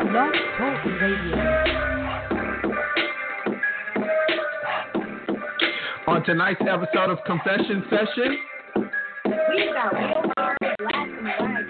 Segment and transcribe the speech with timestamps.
[0.00, 1.36] Blog Talk Radio.
[6.06, 8.38] On tonight's episode of Confession Session,
[9.26, 11.68] We've got real hard, black and white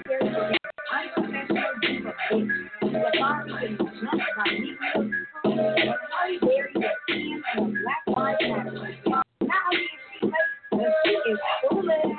[0.88, 1.48] characters,
[1.83, 2.55] diva bitch.
[2.80, 8.95] The body can jump by Negro, and Halle Berry that stands on Black Lives Matter.
[9.07, 9.27] Not
[9.66, 10.35] only is she late,
[10.71, 12.15] but she is foolish.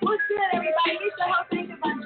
[0.00, 0.94] What's good, everybody?
[1.02, 1.96] It's your host, Angel Von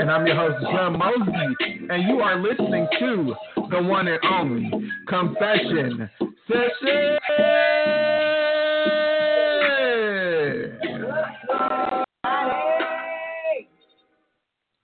[0.00, 3.34] and I'm your host, John Mosby, and you are listening to
[3.70, 4.70] the one and only
[5.06, 6.08] Confession
[6.48, 7.18] Session.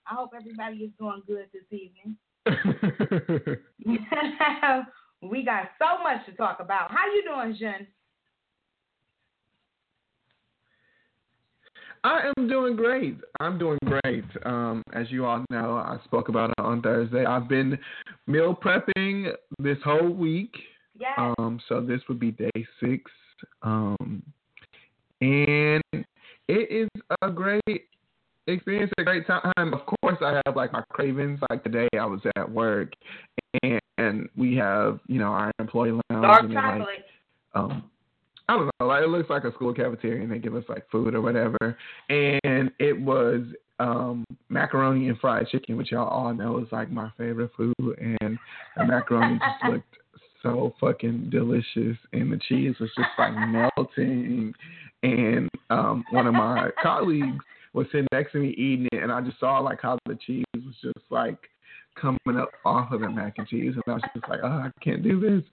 [0.05, 2.15] I hope everybody is doing good this evening.
[5.23, 6.91] we got so much to talk about.
[6.91, 7.87] How you doing, Jen?
[12.03, 13.17] I am doing great.
[13.39, 14.25] I'm doing great.
[14.45, 17.25] Um, as you all know, I spoke about it on Thursday.
[17.25, 17.77] I've been
[18.27, 20.55] meal prepping this whole week.
[20.99, 21.13] Yes.
[21.17, 23.11] Um, so this would be day six.
[23.61, 24.23] Um,
[25.21, 25.83] and
[26.47, 26.89] it is
[27.21, 27.87] a great
[28.47, 29.41] experience, a great time.
[29.57, 31.39] Of course, I have like my cravings.
[31.49, 32.93] Like today, I was at work,
[33.63, 36.03] and, and we have you know our employee lounge.
[36.09, 37.05] Dark and then, like, chocolate.
[37.53, 37.83] um
[38.49, 40.89] I don't know, like it looks like a school cafeteria and they give us like
[40.89, 41.77] food or whatever.
[42.09, 43.41] And it was
[43.79, 47.75] um macaroni and fried chicken, which y'all all know is like my favorite food.
[47.77, 48.39] And
[48.77, 49.95] the macaroni just looked
[50.41, 51.97] so fucking delicious.
[52.13, 54.53] And the cheese was just like melting.
[55.03, 57.43] And um one of my colleagues
[57.73, 59.03] was sitting next to me eating it.
[59.03, 61.37] And I just saw like how the cheese was just like
[61.99, 63.73] coming up off of the mac and cheese.
[63.73, 65.43] And I was just like, Oh, I can't do this.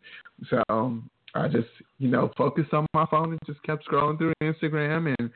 [0.48, 1.68] So um, I just,
[1.98, 5.30] you know, focused on my phone and just kept scrolling through Instagram and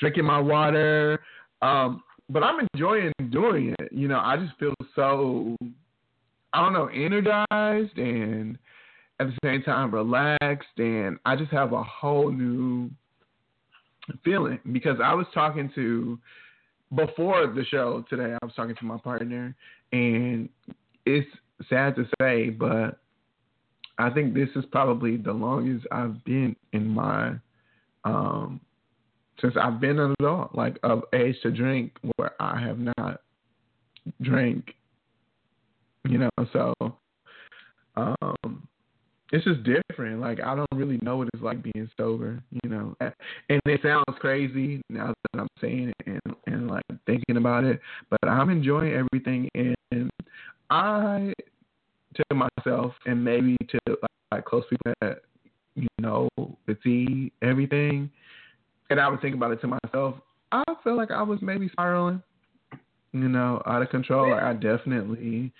[0.00, 1.20] drinking my water.
[1.62, 3.92] Um, but I'm enjoying doing it.
[3.92, 5.56] You know, I just feel so,
[6.52, 8.58] I don't know, energized and
[9.20, 10.78] at the same time relaxed.
[10.78, 12.90] And I just have a whole new
[14.24, 16.18] feeling because I was talking to,
[16.94, 19.54] before the show today, I was talking to my partner
[19.92, 20.48] and
[21.06, 21.28] it's
[21.68, 23.00] sad to say, but
[23.98, 27.34] I think this is probably the longest I've been in my
[28.04, 28.60] um
[29.40, 33.20] since I've been an adult, like of age to drink where I have not
[34.22, 34.74] drank.
[36.08, 36.74] You know, so
[37.96, 38.68] um
[39.32, 40.20] it's just different.
[40.20, 42.94] Like I don't really know what it's like being sober, you know.
[43.00, 47.80] And it sounds crazy now that I'm saying it and, and like thinking about it,
[48.10, 50.10] but I'm enjoying everything and
[50.70, 51.32] I
[52.16, 53.78] to myself and maybe to
[54.32, 55.22] like, close people that
[55.74, 56.28] you know
[56.66, 58.10] that see everything,
[58.90, 60.16] and I would think about it to myself.
[60.52, 62.22] I feel like I was maybe spiraling,
[63.12, 64.30] you know, out of control.
[64.30, 65.52] Like I definitely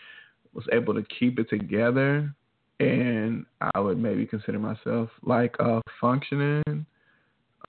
[0.53, 2.33] was able to keep it together,
[2.81, 3.45] and
[3.75, 6.87] I would maybe consider myself like a functioning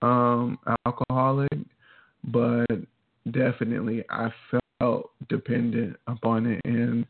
[0.01, 1.50] um, alcoholic,
[2.25, 2.66] but
[3.31, 4.29] definitely I
[4.79, 7.06] felt dependent upon it and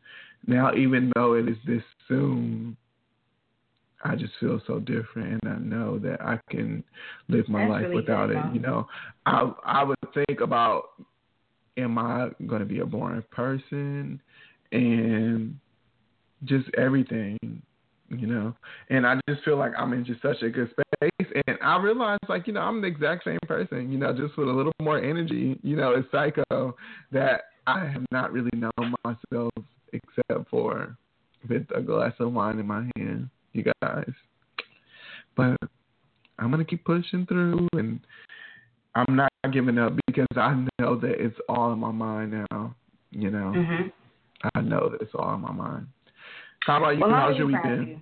[0.47, 2.77] now even though it is this soon,
[4.03, 6.83] I just feel so different, and I know that I can
[7.27, 8.53] live my That's life really without it.
[8.53, 8.87] You know,
[9.25, 10.89] I I would think about,
[11.77, 14.21] am I going to be a boring person,
[14.71, 15.59] and
[16.43, 17.39] just everything,
[18.09, 18.53] you know.
[18.89, 22.19] And I just feel like I'm in just such a good space, and I realize
[22.29, 24.99] like you know I'm the exact same person, you know, just with a little more
[24.99, 25.59] energy.
[25.63, 26.75] You know, it's psycho
[27.11, 29.51] that I have not really known myself
[30.03, 30.97] except for
[31.47, 34.11] with a glass of wine in my hand, you guys.
[35.35, 35.57] But
[36.39, 37.99] I'm gonna keep pushing through, and
[38.95, 42.75] I'm not giving up because I know that it's all in my mind now.
[43.11, 43.91] You know, Mhm.
[44.55, 45.87] I know that it's all in my mind.
[46.61, 47.01] How about you?
[47.01, 48.01] Well, How's your really week proud of you.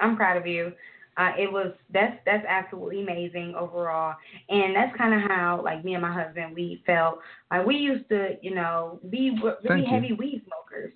[0.00, 0.72] I'm proud of you.
[1.18, 4.16] Uh, it was that's that's absolutely amazing overall,
[4.48, 7.20] and that's kind of how like me and my husband we felt
[7.50, 9.94] like we used to you know be really Thank you.
[9.94, 10.92] heavy weed smokers.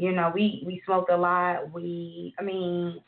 [0.00, 1.72] You know we we smoked a lot.
[1.72, 3.00] We I mean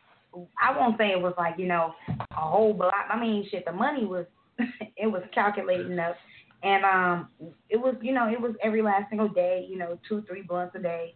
[0.62, 3.06] I won't say it was like you know a whole block.
[3.10, 4.26] I mean shit the money was
[4.96, 6.16] it was calculated enough,
[6.62, 7.28] And um,
[7.68, 10.74] it was, you know, it was every last single day, you know, two, three blunts
[10.76, 11.14] a day,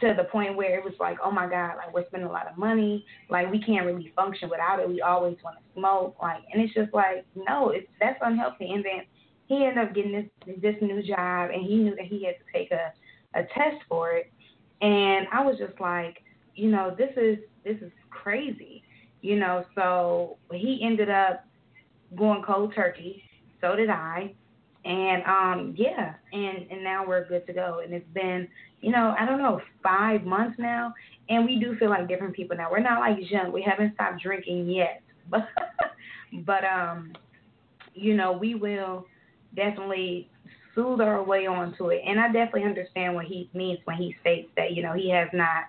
[0.00, 2.46] to the point where it was like, oh my God, like we're spending a lot
[2.46, 4.88] of money, like we can't really function without it.
[4.88, 8.72] We always want to smoke, like, and it's just like, no, it's that's unhealthy.
[8.72, 9.02] And then
[9.46, 12.52] he ended up getting this this new job, and he knew that he had to
[12.52, 12.92] take a
[13.38, 14.30] a test for it,
[14.80, 16.22] and I was just like,
[16.54, 18.82] you know, this is this is crazy,
[19.22, 19.64] you know.
[19.74, 21.44] So he ended up
[22.16, 23.22] going cold turkey.
[23.60, 24.34] So did I.
[24.84, 27.80] And um yeah, and and now we're good to go.
[27.84, 28.46] And it's been,
[28.80, 30.94] you know, I don't know, five months now,
[31.28, 32.70] and we do feel like different people now.
[32.70, 33.52] We're not like young.
[33.52, 35.48] We haven't stopped drinking yet, but
[36.44, 37.12] but um,
[37.94, 39.06] you know, we will
[39.56, 40.30] definitely
[40.76, 42.02] soothe our way onto it.
[42.06, 45.28] And I definitely understand what he means when he states that you know he has
[45.32, 45.64] not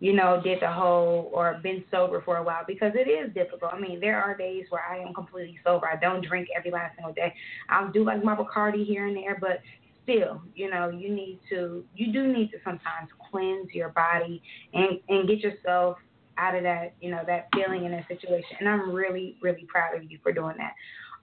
[0.00, 3.72] you know, did the whole or been sober for a while because it is difficult.
[3.74, 5.88] I mean, there are days where I am completely sober.
[5.88, 7.34] I don't drink every last single day.
[7.68, 9.60] I'll do like my Bacardi here and there, but
[10.04, 14.40] still, you know, you need to you do need to sometimes cleanse your body
[14.72, 15.98] and and get yourself
[16.38, 18.56] out of that, you know, that feeling in that situation.
[18.60, 20.74] And I'm really, really proud of you for doing that.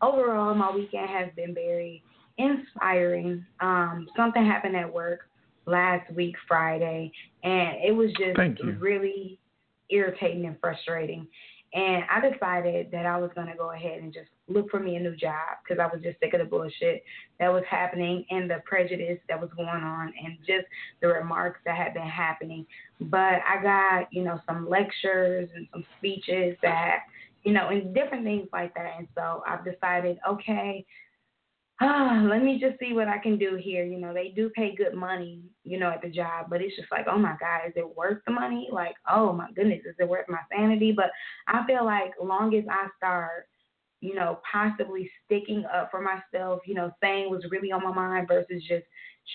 [0.01, 2.03] Overall, my weekend has been very
[2.37, 3.45] inspiring.
[3.59, 5.21] Um, something happened at work
[5.65, 7.11] last week Friday,
[7.43, 8.37] and it was just
[8.79, 9.39] really
[9.89, 11.27] irritating and frustrating.
[11.73, 14.95] And I decided that I was going to go ahead and just look for me
[14.95, 17.03] a new job because I was just sick of the bullshit
[17.37, 20.65] that was happening and the prejudice that was going on and just
[21.01, 22.65] the remarks that had been happening.
[23.01, 26.99] But I got, you know, some lectures and some speeches that,
[27.43, 28.93] you know, and different things like that.
[28.97, 30.85] And so I've decided, okay,
[31.81, 33.83] ah, let me just see what I can do here.
[33.83, 36.91] You know, they do pay good money, you know, at the job, but it's just
[36.91, 38.69] like, oh my God, is it worth the money?
[38.71, 40.93] Like, oh my goodness, is it worth my sanity?
[40.95, 41.11] But
[41.47, 43.47] I feel like long as I start,
[43.99, 48.27] you know, possibly sticking up for myself, you know, saying what's really on my mind
[48.27, 48.85] versus just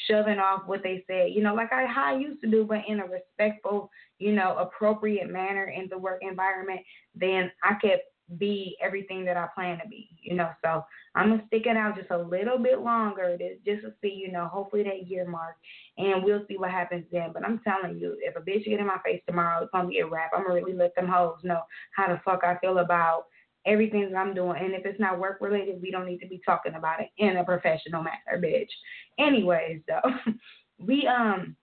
[0.06, 2.82] shoving off what they said, you know, like I how I used to do, but
[2.86, 6.80] in a respectful, you know, appropriate manner in the work environment,
[7.14, 7.98] then I could
[8.38, 10.50] be everything that I plan to be, you know.
[10.62, 10.84] So
[11.14, 14.46] I'm gonna stick it out just a little bit longer just to see, you know,
[14.46, 15.56] hopefully that year mark,
[15.98, 17.30] and we'll see what happens then.
[17.32, 19.98] But I'm telling you, if a bitch get in my face tomorrow, it's gonna be
[19.98, 20.30] a wrap.
[20.34, 21.62] I'm gonna really let them hoes know
[21.96, 23.26] how the fuck I feel about
[23.66, 24.56] everything that I'm doing.
[24.62, 27.36] And if it's not work related, we don't need to be talking about it in
[27.36, 28.70] a professional manner, bitch.
[29.18, 30.32] Anyways, though,
[30.78, 31.56] we um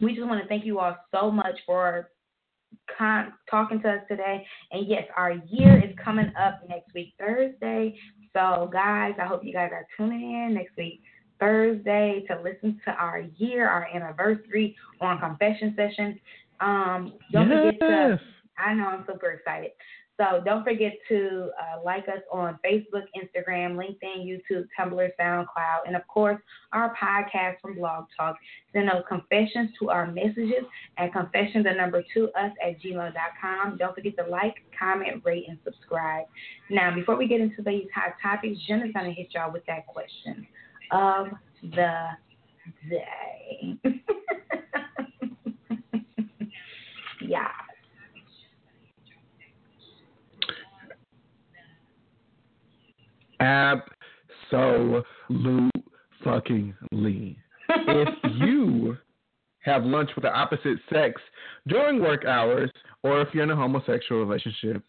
[0.00, 2.10] we just want to thank you all so much for
[2.96, 4.46] con- talking to us today.
[4.72, 7.96] And yes, our year is coming up next week, Thursday.
[8.32, 11.00] So, guys, I hope you guys are tuning in next week,
[11.40, 16.20] Thursday, to listen to our year, our anniversary on confession session.
[16.60, 17.58] Um, don't yes.
[17.64, 18.20] forget to.
[18.58, 19.70] I know I'm super excited.
[20.18, 25.94] So don't forget to uh, like us on Facebook, Instagram, LinkedIn, YouTube, Tumblr, SoundCloud, and
[25.94, 26.40] of course
[26.72, 28.36] our podcast from Blog Talk.
[28.72, 30.64] Send those confessions to our messages
[30.98, 33.76] at confession the number two us at gmail.com.
[33.78, 36.26] Don't forget to like, comment, rate, and subscribe.
[36.68, 39.64] Now, before we get into these hot topics, Jen is going to hit y'all with
[39.66, 40.46] that question
[40.90, 41.28] of
[41.62, 42.08] the
[42.90, 43.78] day.
[47.20, 47.48] yeah.
[53.40, 55.04] Absolutely
[56.24, 57.36] fucking lean.
[57.68, 58.08] if
[58.40, 58.96] you
[59.60, 61.20] have lunch with the opposite sex
[61.66, 62.70] during work hours,
[63.02, 64.82] or if you're in a homosexual relationship,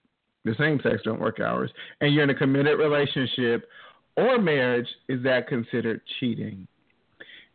[0.45, 1.71] the same sex during work hours,
[2.01, 3.67] and you're in a committed relationship
[4.15, 6.67] or marriage, is that considered cheating?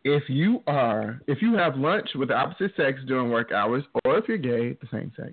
[0.05, 4.19] If you are, if you have lunch with the opposite sex during work hours, or
[4.19, 5.33] if you're gay, the same sex,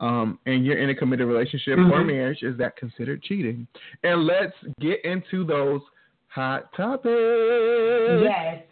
[0.00, 1.92] um, and you're in a committed relationship mm-hmm.
[1.92, 3.66] or marriage, is that considered cheating?
[4.02, 5.80] And let's get into those
[6.28, 7.08] hot topics.
[8.22, 8.62] Yes.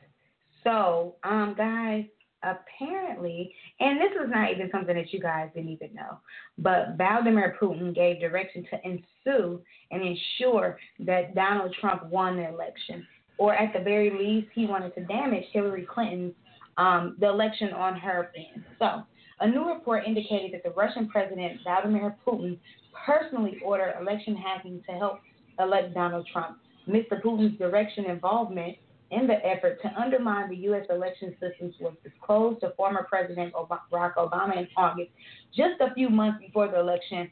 [0.62, 2.04] So, um, guys,
[2.43, 6.19] apparently, and this is not even something that you guys didn't even know,
[6.59, 13.07] but Vladimir Putin gave direction to ensue and ensure that Donald Trump won the election,
[13.38, 16.35] or at the very least, he wanted to damage Hillary Clinton's
[16.76, 18.64] um, the election on her end.
[18.78, 19.04] So,
[19.41, 22.59] a new report indicated that the Russian President Vladimir Putin
[23.07, 25.21] personally ordered election hacking to help
[25.59, 26.59] elect Donald Trump.
[26.88, 27.21] Mr.
[27.23, 28.76] Putin's direction involvement
[29.11, 30.87] in the effort to undermine the U.S.
[30.91, 35.11] election systems was disclosed to former President Barack Obama in August,
[35.55, 37.31] just a few months before the election.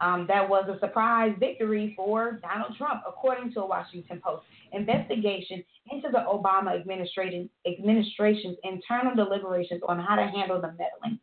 [0.00, 4.44] Um, that was a surprise victory for Donald Trump, according to a Washington Post.
[4.72, 11.18] Investigation into the Obama administration, administration's internal deliberations on how to handle the meddling.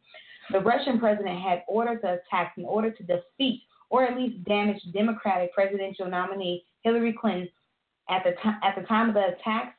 [0.52, 4.82] The Russian president had ordered the attacks in order to defeat or at least damage
[4.94, 7.50] Democratic presidential nominee Hillary Clinton
[8.10, 9.76] At the time at the time of the attacks,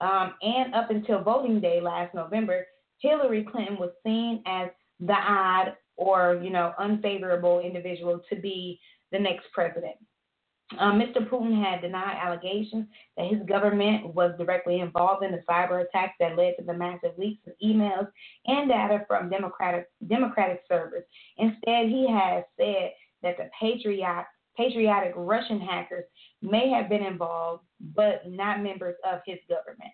[0.00, 2.66] um, and up until voting day last November,
[2.98, 4.70] Hillary Clinton was seen as
[5.00, 8.80] the odd or you know unfavorable individual to be
[9.12, 9.96] the next president.
[10.78, 11.28] Um, Mr.
[11.28, 16.36] Putin had denied allegations that his government was directly involved in the cyber attacks that
[16.36, 18.08] led to the massive leaks of emails
[18.46, 21.04] and data from democratic democratic servers.
[21.38, 22.92] Instead, he has said
[23.22, 24.24] that the patriot,
[24.56, 26.04] patriotic Russian hackers
[26.40, 27.64] may have been involved,
[27.94, 29.92] but not members of his government.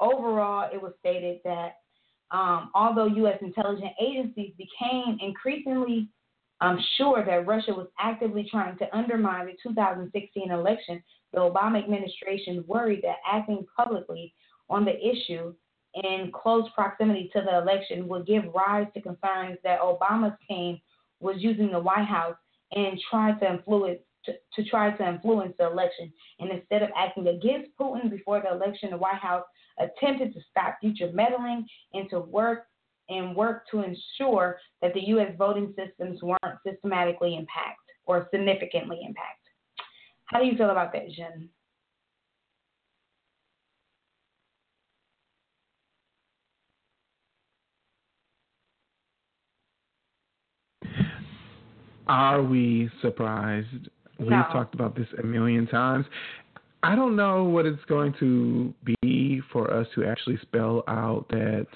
[0.00, 1.76] Overall, it was stated that
[2.32, 3.38] um, although U.S.
[3.40, 6.08] intelligence agencies became increasingly
[6.60, 11.02] I'm sure that Russia was actively trying to undermine the 2016 election.
[11.32, 14.34] The Obama administration worried that acting publicly
[14.68, 15.54] on the issue
[15.94, 20.80] in close proximity to the election would give rise to concerns that Obama's team
[21.20, 22.36] was using the White House
[22.72, 26.12] and try to influence to, to try to influence the election.
[26.38, 29.44] And instead of acting against Putin before the election, the White House
[29.78, 32.66] attempted to stop future meddling and to work
[33.08, 35.32] and work to ensure that the U.S.
[35.36, 39.36] voting systems weren't systematically impacted or significantly impacted.
[40.26, 41.48] How do you feel about that, Jen?
[52.06, 53.88] Are we surprised?
[54.20, 54.44] We've No.
[54.52, 56.06] talked about this a million times.
[56.82, 58.72] I don't know what it's going to
[59.02, 61.66] be for us to actually spell out that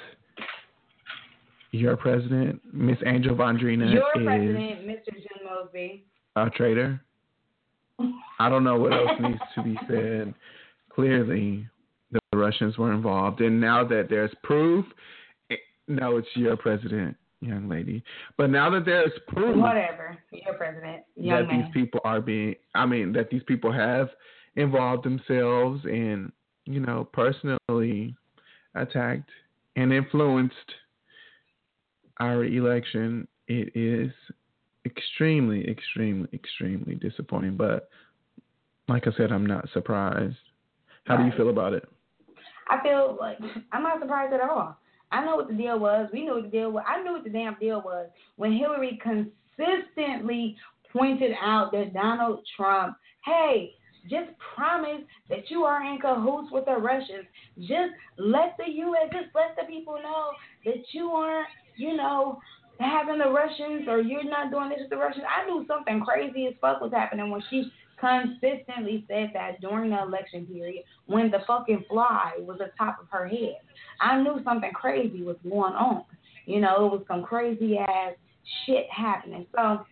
[1.72, 5.12] your president, Miss Angel Vondrina, Your is president, Mr.
[5.12, 6.04] Jim Mosby.
[6.36, 7.00] a traitor.
[8.38, 10.34] I don't know what else needs to be said.
[10.90, 11.66] Clearly,
[12.12, 14.84] the Russians were involved, and now that there's proof,
[15.50, 15.56] eh,
[15.88, 18.02] no, it's your president, young lady.
[18.36, 20.16] But now that there's proof Whatever.
[20.32, 21.62] Your president, young that man.
[21.62, 24.08] these people are being, I mean, that these people have
[24.56, 26.32] involved themselves and,
[26.64, 28.14] you know, personally
[28.74, 29.30] attacked
[29.76, 30.54] and influenced
[32.20, 34.12] our election, it is
[34.86, 37.56] extremely, extremely, extremely disappointing.
[37.56, 37.88] But
[38.88, 40.36] like I said, I'm not surprised.
[41.04, 41.88] How do you feel about it?
[42.70, 43.38] I feel like
[43.72, 44.78] I'm not surprised at all.
[45.14, 46.10] I know what the deal was.
[46.12, 46.82] We knew what the deal was.
[46.88, 50.56] I knew what the damn deal was when Hillary consistently
[50.92, 53.74] pointed out that Donald Trump, hey,
[54.10, 57.26] just promise that you are in cahoots with the Russians.
[57.60, 59.08] Just let the U.S.
[59.12, 60.32] just let the people know
[60.64, 62.40] that you aren't, you know,
[62.80, 65.24] having the Russians or you're not doing this with the Russians.
[65.24, 70.02] I knew something crazy as fuck was happening when she consistently said that during the
[70.02, 73.58] election period when the fucking fly was atop of her head.
[74.00, 76.04] I knew something crazy was going on.
[76.46, 78.14] You know, it was some crazy ass
[78.66, 79.46] shit happening.
[79.54, 79.84] So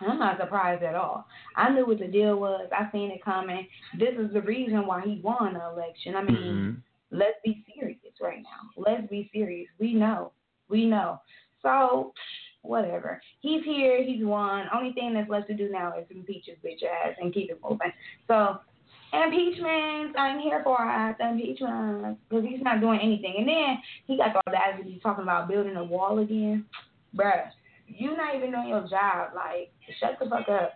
[0.00, 1.26] I'm not surprised at all.
[1.56, 2.68] I knew what the deal was.
[2.72, 3.66] I seen it coming.
[3.98, 6.16] This is the reason why he won the election.
[6.16, 6.82] I mean, Mhm.
[7.10, 8.70] let's be serious right now.
[8.76, 9.68] Let's be serious.
[9.78, 10.32] We know.
[10.68, 11.20] We know.
[11.62, 12.14] So,
[12.62, 13.20] whatever.
[13.40, 14.02] He's here.
[14.02, 14.66] He's won.
[14.74, 17.60] Only thing that's left to do now is impeach his bitch ass and keep it
[17.62, 17.92] moving.
[18.28, 18.58] So,
[19.12, 20.16] impeachment.
[20.18, 21.16] I'm here for us.
[21.20, 22.18] Impeachment.
[22.28, 23.34] Because he's not doing anything.
[23.38, 26.66] And then he got all the audacity talking about building a wall again.
[27.16, 27.50] Bruh,
[27.86, 29.30] you not even doing your job.
[29.34, 30.74] Like, shut the fuck up.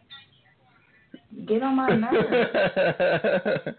[1.46, 3.76] Get on my nerves.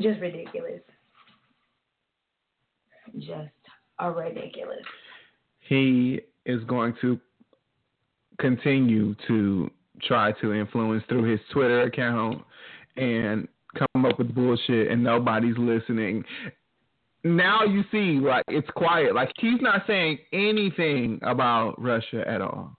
[0.00, 0.80] Just ridiculous.
[3.18, 3.50] Just
[3.98, 4.84] a ridiculous.
[5.60, 7.20] he is going to
[8.40, 9.70] continue to
[10.02, 12.42] try to influence through his Twitter account
[12.96, 13.46] and
[13.78, 16.24] come up with bullshit and nobody's listening.
[17.24, 19.14] Now you see, like it's quiet.
[19.14, 22.76] Like he's not saying anything about Russia at all.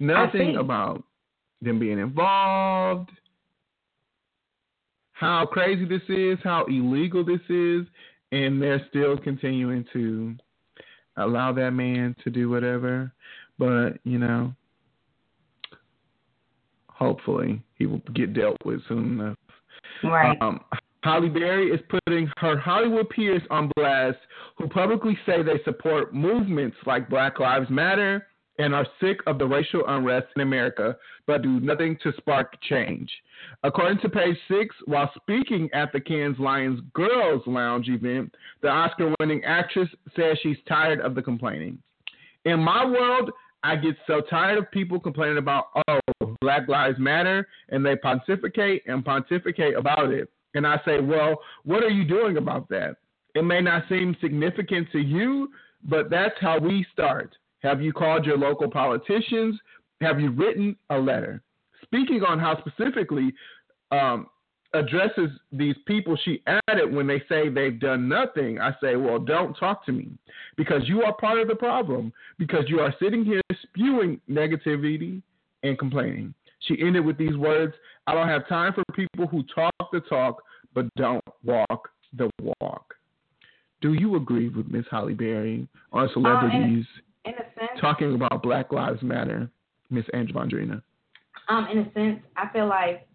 [0.00, 1.04] Nothing about
[1.62, 3.10] them being involved.
[5.12, 7.86] How crazy this is, how illegal this is,
[8.34, 10.34] and they're still continuing to
[11.16, 13.12] allow that man to do whatever.
[13.58, 14.52] But, you know,
[16.88, 19.36] hopefully he will get dealt with soon enough.
[20.02, 20.36] Right.
[20.40, 20.60] Um,
[21.04, 24.18] Halle Berry is putting her Hollywood peers on blast
[24.56, 28.26] who publicly say they support movements like Black Lives Matter
[28.58, 30.96] and are sick of the racial unrest in America,
[31.26, 33.10] but do nothing to spark change.
[33.62, 39.14] According to page six, while speaking at the Cannes Lions Girls Lounge event, the Oscar
[39.18, 41.78] winning actress says she's tired of the complaining.
[42.44, 43.30] In my world,
[43.62, 46.00] I get so tired of people complaining about, oh,
[46.40, 50.28] Black Lives Matter, and they pontificate and pontificate about it.
[50.54, 52.96] And I say, well, what are you doing about that?
[53.34, 55.50] It may not seem significant to you,
[55.82, 57.34] but that's how we start.
[57.64, 59.58] Have you called your local politicians?
[60.00, 61.42] Have you written a letter?
[61.94, 63.32] speaking on how specifically
[63.90, 64.26] um,
[64.72, 69.54] addresses these people she added when they say they've done nothing, I say, well, don't
[69.54, 70.08] talk to me
[70.56, 75.22] because you are part of the problem because you are sitting here spewing negativity
[75.62, 76.34] and complaining.
[76.60, 77.74] She ended with these words
[78.06, 80.42] I don't have time for people who talk the talk
[80.74, 82.28] but don't walk the
[82.60, 82.94] walk.
[83.80, 88.42] Do you agree with Miss Halle Berry on celebrities in, in a sense, talking about
[88.42, 89.50] Black Lives Matter,
[89.90, 90.82] Miss Andrina?
[91.48, 93.06] Um, in a sense, I feel like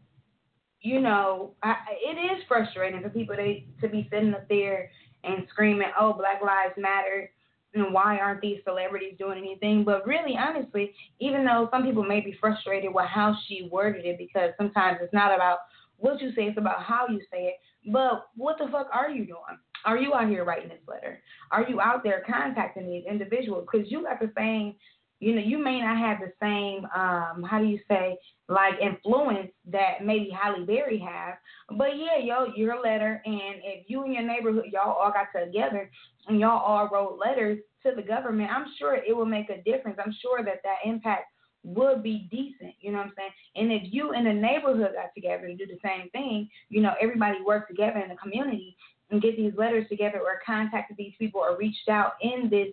[0.81, 4.89] you know, I, it is frustrating for people to to be sitting up there
[5.23, 7.31] and screaming, "Oh, Black Lives Matter,"
[7.73, 9.83] and why aren't these celebrities doing anything?
[9.83, 14.17] But really, honestly, even though some people may be frustrated with how she worded it,
[14.17, 15.59] because sometimes it's not about
[15.97, 17.55] what you say, it's about how you say it.
[17.91, 19.59] But what the fuck are you doing?
[19.85, 21.21] Are you out here writing this letter?
[21.51, 23.67] Are you out there contacting these individuals?
[23.71, 24.75] Because you got the same
[25.19, 28.17] you know, you may not have the same, um, how do you say,
[28.47, 31.35] like influence that maybe Halle Berry have,
[31.77, 35.91] but yeah, yo, your letter, and if you and your neighborhood, y'all all got together
[36.27, 39.99] and y'all all wrote letters to the government, I'm sure it will make a difference.
[40.03, 41.25] I'm sure that that impact
[41.63, 42.73] would be decent.
[42.79, 43.31] You know what I'm saying?
[43.57, 46.93] And if you in the neighborhood got together to do the same thing, you know,
[47.01, 48.77] everybody worked together in the community
[49.11, 52.67] and get these letters together or contacted these people or reached out in this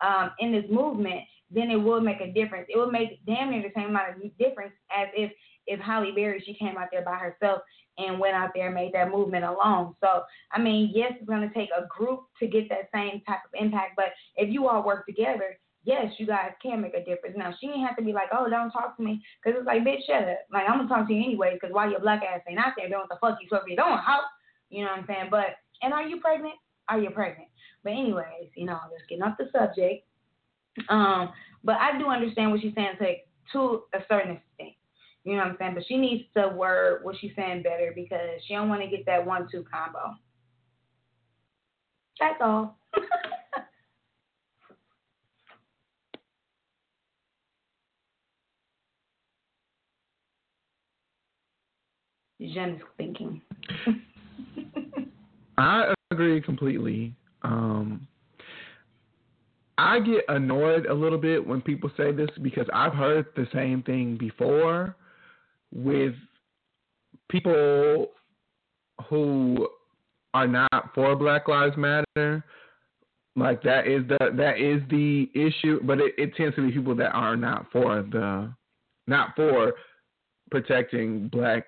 [0.00, 1.20] um, in this movement,
[1.50, 2.66] then it will make a difference.
[2.68, 5.30] It will make damn near the same amount of difference as if
[5.66, 7.62] if Halle Berry she came out there by herself
[7.98, 9.94] and went out there and made that movement alone.
[10.00, 13.40] So I mean, yes, it's going to take a group to get that same type
[13.46, 14.06] of impact, but
[14.36, 17.36] if you all work together, yes, you guys can make a difference.
[17.36, 19.82] Now she ain't have to be like, oh, don't talk to me, because it's like,
[19.82, 20.38] bitch, shut up.
[20.50, 22.88] Like I'm gonna talk to you anyway, because why your black ass ain't out there
[22.88, 24.20] doing what the fuck you supposed to be doing, how?
[24.70, 25.28] You know what I'm saying?
[25.30, 26.54] But and are you pregnant?
[26.88, 27.48] Are you pregnant?
[27.84, 30.06] But anyways, you know, just getting off the subject.
[30.88, 31.30] Um,
[31.64, 33.14] but I do understand what she's saying to
[33.52, 34.76] to a certain extent.
[35.24, 35.74] You know what I'm saying?
[35.74, 39.06] But she needs to word what she's saying better because she don't want to get
[39.06, 40.14] that one two combo.
[42.18, 42.76] That's all.
[52.40, 53.40] Jen is thinking.
[55.62, 57.14] I agree completely.
[57.42, 58.06] Um,
[59.78, 63.82] I get annoyed a little bit when people say this because I've heard the same
[63.82, 64.96] thing before
[65.72, 66.14] with
[67.30, 68.10] people
[69.08, 69.68] who
[70.34, 72.44] are not for Black Lives Matter.
[73.34, 76.94] Like that is the that is the issue, but it, it tends to be people
[76.96, 78.52] that are not for the
[79.06, 79.72] not for
[80.50, 81.64] protecting black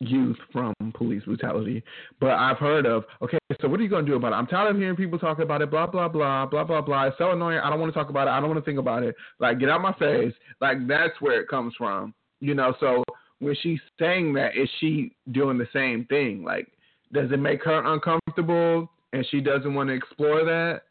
[0.00, 1.82] youth from police brutality.
[2.20, 4.36] But I've heard of, okay, so what are you going to do about it?
[4.36, 7.04] I'm tired of hearing people talk about it, blah, blah, blah, blah, blah, blah.
[7.04, 7.58] It's so annoying.
[7.58, 8.30] I don't want to talk about it.
[8.30, 9.14] I don't want to think about it.
[9.38, 10.34] Like, get out my face.
[10.60, 12.14] Like, that's where it comes from.
[12.40, 13.04] You know, so
[13.38, 16.42] when she's saying that, is she doing the same thing?
[16.44, 16.68] Like,
[17.12, 20.82] does it make her uncomfortable and she doesn't want to explore that?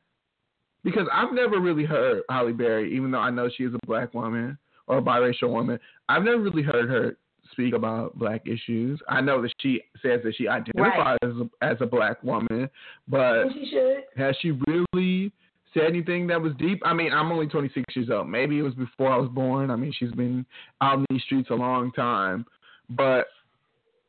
[0.84, 4.14] Because I've never really heard Halle Berry, even though I know she is a black
[4.14, 7.18] woman or a biracial woman, I've never really heard her
[7.54, 9.00] speak about black issues.
[9.08, 11.18] I know that she says that she identifies right.
[11.24, 12.70] as, a, as a black woman,
[13.08, 13.46] but
[14.18, 15.32] has she really
[15.74, 16.82] said anything that was deep?
[16.86, 18.30] I mean, I'm only 26 years old.
[18.30, 19.72] Maybe it was before I was born.
[19.72, 20.46] I mean, she's been
[20.82, 22.46] out in these streets a long time,
[22.90, 23.28] but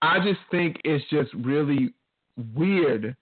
[0.02, 1.94] I just think it's just really
[2.54, 3.16] weird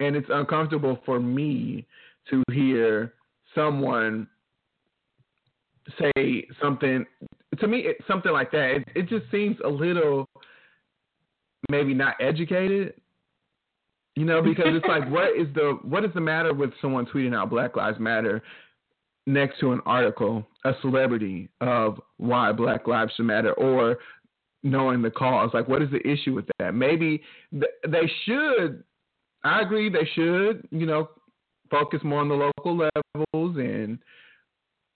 [0.00, 1.86] and it's uncomfortable for me
[2.30, 3.14] to hear
[3.54, 4.26] someone
[5.98, 7.04] say something
[7.56, 10.28] to me, it, something like that, it, it just seems a little
[11.70, 12.94] maybe not educated.
[14.16, 17.34] You know, because it's like, what is the what is the matter with someone tweeting
[17.34, 18.42] out Black Lives Matter
[19.26, 23.98] next to an article, a celebrity of why Black Lives should matter, or
[24.62, 25.50] knowing the cause?
[25.52, 26.74] Like, what is the issue with that?
[26.74, 28.84] Maybe th- they should.
[29.42, 30.68] I agree, they should.
[30.70, 31.10] You know,
[31.68, 33.98] focus more on the local levels and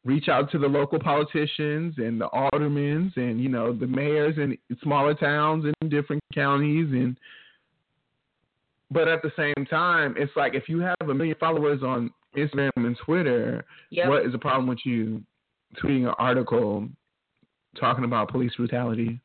[0.04, 4.56] reach out to the local politicians and the aldermen and you know the mayors in
[4.82, 7.18] smaller towns in different counties and
[8.90, 12.70] but at the same time it's like if you have a million followers on Instagram
[12.76, 14.08] and Twitter yep.
[14.08, 15.22] what is the problem with you
[15.82, 16.88] tweeting an article
[17.78, 19.20] talking about police brutality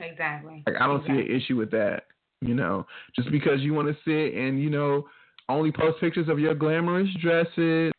[0.00, 1.24] exactly like I don't exactly.
[1.26, 2.06] see an issue with that
[2.40, 5.06] you know just because you want to sit and you know
[5.48, 7.92] only post pictures of your glamorous dresses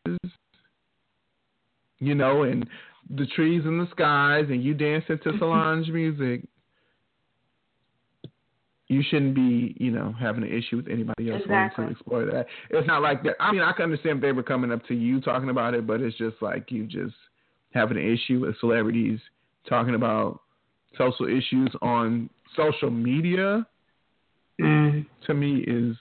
[2.05, 2.67] you know, and
[3.15, 6.47] the trees in the skies, and you dancing to Solange music,
[8.87, 11.83] you shouldn't be, you know, having an issue with anybody else exactly.
[11.83, 12.45] wanting to explore that.
[12.69, 13.35] It's not like that.
[13.39, 15.87] I mean, I can understand if they were coming up to you talking about it,
[15.87, 17.15] but it's just like you just
[17.73, 19.19] having an issue with celebrities
[19.67, 20.41] talking about
[20.97, 23.65] social issues on social media
[24.61, 25.07] Mm.
[25.25, 25.97] to me is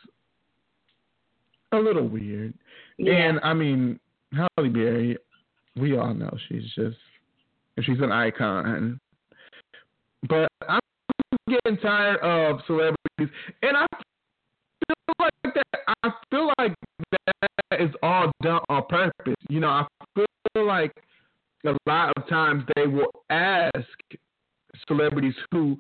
[1.73, 2.53] a little weird.
[2.99, 3.15] Yeah.
[3.15, 3.99] And I mean,
[4.33, 5.17] Halle Berry,
[5.77, 6.97] we all know she's just
[7.83, 9.01] she's an icon.
[10.29, 10.81] But I'm
[11.49, 13.87] getting tired of celebrities, and I
[14.87, 15.67] feel like that.
[16.05, 16.75] I feel like
[17.11, 19.35] that is all done on purpose.
[19.49, 20.93] You know, I feel like
[21.65, 23.89] a lot of times they will ask
[24.87, 25.77] celebrities who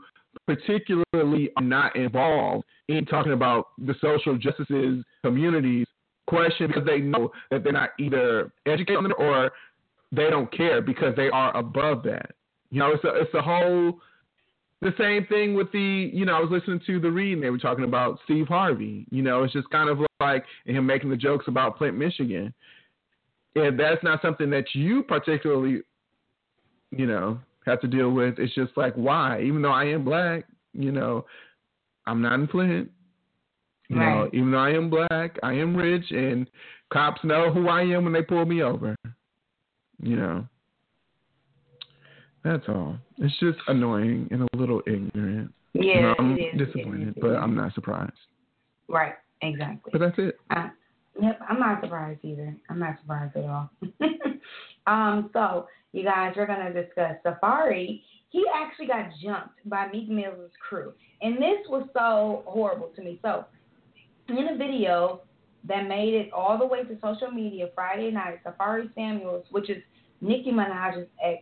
[0.46, 5.86] particularly are not involved in talking about the social justices communities
[6.26, 9.50] question because they know that they're not either educated on it or
[10.12, 12.32] they don't care because they are above that.
[12.70, 13.98] You know, it's a it's a whole
[14.80, 17.50] the same thing with the you know I was listening to the read and they
[17.50, 19.06] were talking about Steve Harvey.
[19.10, 22.52] You know, it's just kind of like him making the jokes about Flint, Michigan.
[23.54, 25.82] And that's not something that you particularly,
[26.90, 28.38] you know, have to deal with.
[28.38, 31.26] It's just like why, even though I am black, you know,
[32.06, 32.90] I'm not in Flint.
[33.88, 34.30] You know, Right.
[34.34, 36.48] even though I am black, I am rich, and
[36.90, 38.96] cops know who I am when they pull me over.
[40.02, 40.48] You know,
[42.44, 42.96] that's all.
[43.18, 45.52] It's just annoying and a little ignorant.
[45.74, 46.60] Yeah, You know, I'm it is.
[46.60, 47.14] It disappointed, is.
[47.20, 48.12] but I'm not surprised.
[48.88, 49.90] Right, exactly.
[49.92, 50.36] But that's it.
[50.50, 50.68] Uh,
[51.20, 52.54] yep, I'm not surprised either.
[52.68, 53.70] I'm not surprised at all.
[54.86, 58.02] um, so you guys, we're gonna discuss Safaree.
[58.30, 63.20] He actually got jumped by Meek Mill's crew, and this was so horrible to me.
[63.22, 63.44] So,
[64.28, 65.20] in a video
[65.68, 69.82] that made it all the way to social media Friday night, Safaree Samuels, which is
[70.22, 71.40] Nicki Minaj's ex,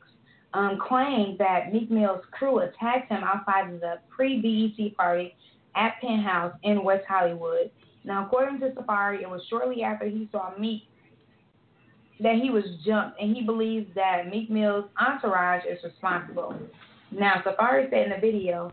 [0.55, 5.37] um, claimed that Meek Mill's crew attacked him outside of the pre-BET party
[5.77, 7.71] at Penthouse in West Hollywood.
[8.05, 10.83] Now, according to Safaree, it was shortly after he saw Meek
[12.21, 16.55] that he was jumped, and he believes that Meek Mill's entourage is responsible.
[17.11, 18.73] Now, Safaree said in the video,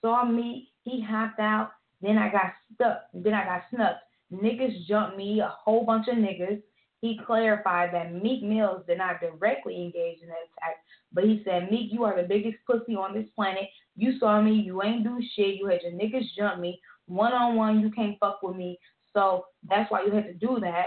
[0.00, 3.96] saw Meek, he hopped out, then I got stuck, then I got snuck.
[4.32, 6.60] Niggas jumped me, a whole bunch of niggas.
[7.04, 10.76] He clarified that Meek Mills did not directly engage in the attack,
[11.12, 13.64] but he said, Meek, you are the biggest pussy on this planet.
[13.94, 15.56] You saw me, you ain't do shit.
[15.56, 16.80] You had your niggas jump me.
[17.04, 18.78] One on one, you can't fuck with me.
[19.12, 20.86] So that's why you had to do that.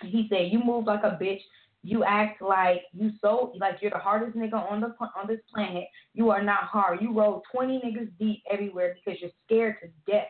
[0.00, 1.42] He said, You move like a bitch.
[1.82, 5.84] You act like you so like you're the hardest nigga on the on this planet.
[6.14, 7.02] You are not hard.
[7.02, 10.28] You roll 20 niggas deep everywhere because you're scared to death.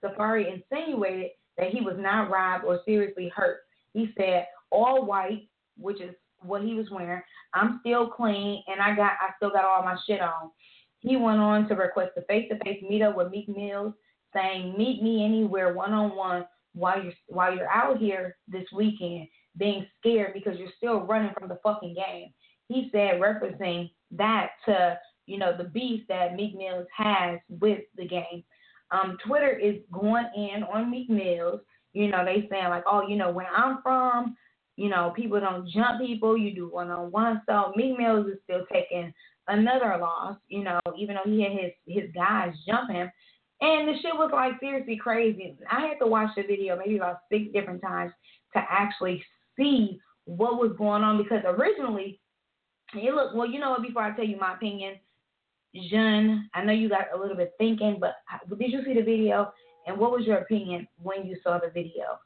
[0.00, 3.62] Safaree insinuated that he was not robbed or seriously hurt.
[3.98, 7.20] He said, all white, which is what he was wearing.
[7.52, 10.50] I'm still clean and I got I still got all my shit on.
[11.00, 13.94] He went on to request a face to face meetup with Meek Mills,
[14.32, 19.26] saying, Meet me anywhere one on one while you're while you're out here this weekend
[19.56, 22.32] being scared because you're still running from the fucking game.
[22.68, 28.06] He said referencing that to, you know, the beef that Meek Mills has with the
[28.06, 28.44] game.
[28.92, 31.60] Um, Twitter is going in on Meek Mills.
[31.98, 34.36] You know, they saying like, oh, you know, where I'm from,
[34.76, 37.42] you know, people don't jump people, you do one on one.
[37.44, 39.12] So Meek Mills is still taking
[39.48, 43.10] another loss, you know, even though he had his his guys jump him.
[43.60, 45.56] And the shit was like seriously crazy.
[45.68, 48.12] I had to watch the video maybe about six different times
[48.54, 49.20] to actually
[49.56, 52.20] see what was going on because originally
[52.94, 55.00] it looked well, you know what, before I tell you my opinion,
[55.74, 59.02] Jean, I know you got a little bit thinking, but uh, did you see the
[59.02, 59.52] video?
[59.88, 62.18] And what was your opinion when you saw the video?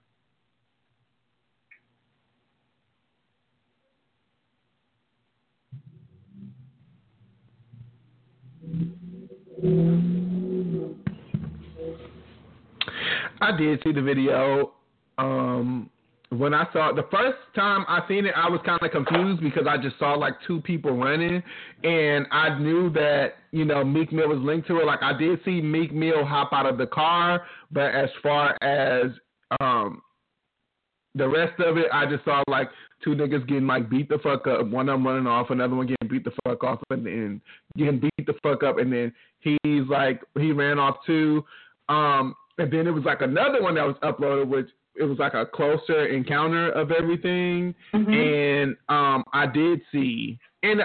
[13.41, 14.73] I did see the video.
[15.19, 15.89] Um,
[16.39, 19.67] when I saw the first time I seen it, I was kind of confused because
[19.69, 21.43] I just saw like two people running,
[21.85, 24.87] and I knew that you know Meek Mill was linked to it.
[24.87, 29.11] Like I did see Meek Mill hop out of the car, but as far as
[29.61, 30.01] um
[31.15, 32.71] the rest of it, I just saw like
[33.05, 35.87] two niggas getting like beat the fuck up, one of them running off, another one
[35.87, 37.43] getting beat the fuck off, and then
[37.77, 41.45] getting beat the fuck up, and then he's like he ran off too.
[41.91, 45.35] Um, and then it was like another one that was uploaded, which it was like
[45.35, 47.75] a closer encounter of everything.
[48.13, 50.83] And um, I did see, and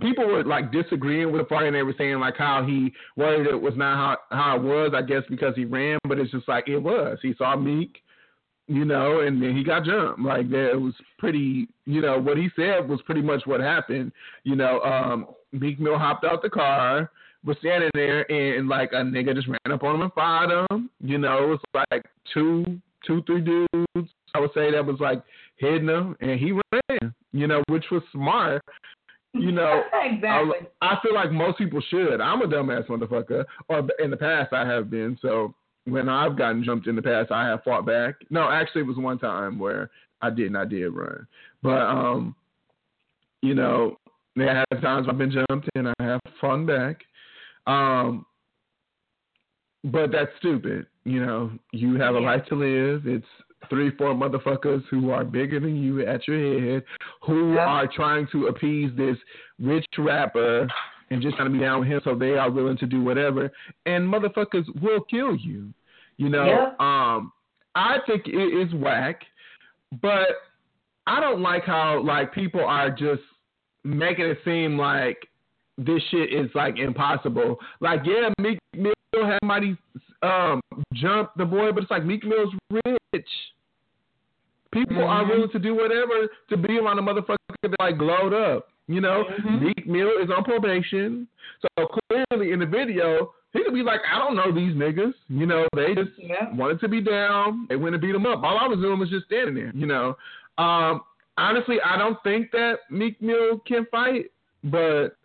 [0.00, 3.46] people were like disagreeing with the party, and they were saying like how he worded
[3.46, 4.92] it was not how how it was.
[4.94, 7.18] I guess because he ran, but it's just like it was.
[7.22, 8.02] He saw Meek,
[8.66, 10.20] you know, and then he got jumped.
[10.20, 11.68] Like that, it was pretty.
[11.86, 14.12] You know what he said was pretty much what happened.
[14.44, 17.10] You know, um, Meek Mill hopped out the car
[17.44, 20.90] was standing there and like a nigga just ran up on him and fired him.
[21.02, 21.60] You know, it was
[21.90, 24.10] like two, two, three dudes.
[24.34, 25.22] I would say that was like
[25.56, 27.14] hitting him, and he ran.
[27.32, 28.62] You know, which was smart.
[29.32, 30.68] You know, exactly.
[30.80, 32.20] I, I feel like most people should.
[32.20, 35.18] I'm a dumbass motherfucker, or in the past I have been.
[35.22, 38.16] So when I've gotten jumped in the past, I have fought back.
[38.30, 39.90] No, actually, it was one time where
[40.22, 40.56] I didn't.
[40.56, 41.26] I did run.
[41.62, 42.34] But um,
[43.42, 43.96] you know,
[44.36, 46.98] there have times I've been jumped and I have fought back.
[47.66, 48.26] Um,
[49.84, 50.86] but that's stupid.
[51.04, 52.26] You know, you have a Yeah.
[52.26, 53.06] life to live.
[53.06, 53.26] It's
[53.68, 56.84] three, four motherfuckers who are bigger than you at your head,
[57.22, 57.66] who Yeah.
[57.66, 59.18] are trying to appease this
[59.58, 60.68] rich rapper
[61.10, 63.50] and just trying to be down with him, so they are willing to do whatever.
[63.86, 65.72] And motherfuckers will kill you.
[66.16, 66.72] You know, Yeah.
[66.78, 67.32] um,
[67.74, 69.26] I think it is whack,
[70.00, 70.28] but
[71.06, 73.22] I don't like how like people are just
[73.84, 75.26] making it seem like
[75.78, 77.58] this shit is like impossible.
[77.80, 79.76] Like, yeah, Meek Mill had somebody
[80.22, 80.60] um,
[80.92, 82.52] jump the boy, but it's like Meek Mill's
[82.84, 83.28] rich.
[84.72, 85.28] People are Mhm.
[85.28, 88.68] willing to do whatever to be around a motherfucker that like glowed up.
[88.86, 89.62] You know, Mhm.
[89.62, 91.26] Meek Mill is on probation,
[91.62, 95.14] so clearly in the video he could be like, I don't know these niggas.
[95.28, 96.54] You know, they just Yeah.
[96.54, 97.66] wanted to be down.
[97.68, 98.44] They went to beat him up.
[98.44, 99.72] All I was doing was just standing there.
[99.74, 100.16] You know,
[100.58, 101.02] um,
[101.36, 104.30] honestly, I don't think that Meek Mill can fight,
[104.62, 105.16] but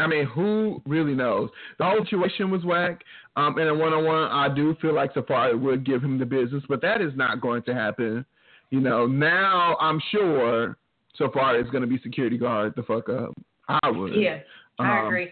[0.00, 1.50] I mean, who really knows?
[1.78, 3.02] The whole situation was whack.
[3.36, 6.64] Um, and in a one-on-one, I do feel like Safaree would give him the business,
[6.68, 8.24] but that is not going to happen.
[8.70, 10.76] You know, now I'm sure
[11.18, 13.34] Safaree is going to be security guard the fuck up.
[13.68, 14.14] I would.
[14.14, 14.40] Yeah,
[14.78, 15.30] I Um, agree.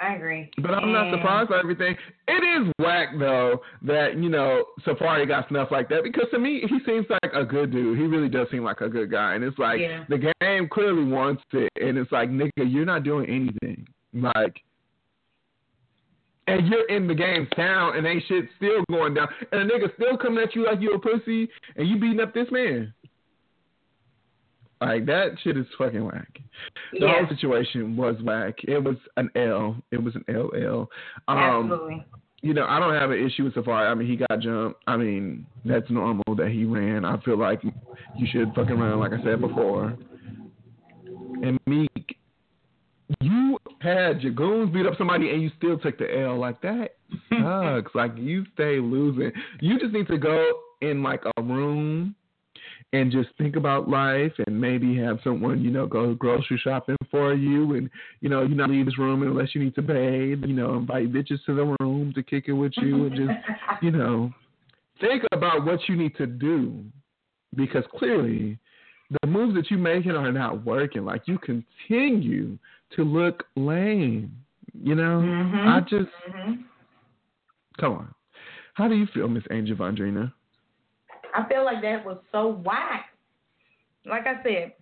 [0.00, 0.50] I agree.
[0.56, 1.94] But I'm not surprised by everything.
[2.26, 2.32] It
[2.62, 6.78] is whack though that you know Safaree got snuff like that because to me he
[6.86, 7.98] seems like a good dude.
[7.98, 10.04] He really does seem like a good guy, and it's like Yeah.
[10.08, 13.86] the game clearly wants it, and it's like nigga, you're not doing anything.
[14.14, 14.56] Like,
[16.46, 19.94] and you're in the game town, and ain't shit still going down, and a nigga
[19.94, 22.92] still coming at you like you a pussy, and you beating up this man.
[24.80, 26.38] Like that shit is fucking whack.
[26.92, 27.18] The Yeah.
[27.18, 28.54] whole situation was whack.
[28.64, 29.76] It was an L.
[29.90, 30.88] It was an LL.
[31.28, 32.04] Um, Absolutely.
[32.42, 33.90] you know, I don't have an issue with Safaree.
[33.90, 34.80] I mean, he got jumped.
[34.86, 37.04] I mean, that's normal that he ran.
[37.04, 39.96] I feel like you should fucking run, like I said before.
[41.42, 42.16] And Meek,
[43.20, 46.38] you had your goons beat up somebody and you still took the L.
[46.38, 46.96] Like that
[47.28, 47.94] sucks.
[47.94, 49.32] like you stay losing.
[49.60, 52.14] You just need to go in like a room
[52.92, 57.34] and just think about life and maybe have someone, you know, go grocery shopping for
[57.34, 57.88] you and,
[58.20, 61.12] you know, you not leave this room unless you need to bathe, you know, invite
[61.12, 63.38] bitches to the room to kick it with you and just,
[63.82, 64.32] you know,
[65.00, 66.82] think about what you need to do
[67.54, 68.58] because clearly
[69.22, 71.04] the moves that you're making are not working.
[71.04, 72.58] Like you continue
[72.96, 74.32] to look lame.
[74.82, 75.20] You know?
[75.20, 75.66] Mhm.
[75.66, 76.64] I just Mhm.
[77.78, 78.14] come on.
[78.74, 80.32] How do you feel, Miss Angel Vondrina?
[81.34, 83.06] I feel like that was so whack.
[84.06, 84.72] Like I said,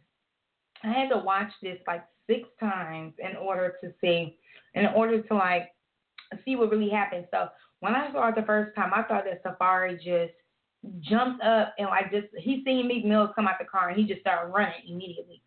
[0.85, 4.37] I had to watch this like six times in order to see,
[4.75, 5.73] in order to like
[6.45, 7.27] see what really happened.
[7.31, 7.49] So
[7.81, 10.35] when I saw it the first time, I thought that Safaree just
[11.01, 14.07] jumped up and like just he seen Meek Mill come out the car and he
[14.07, 15.43] just started running immediately.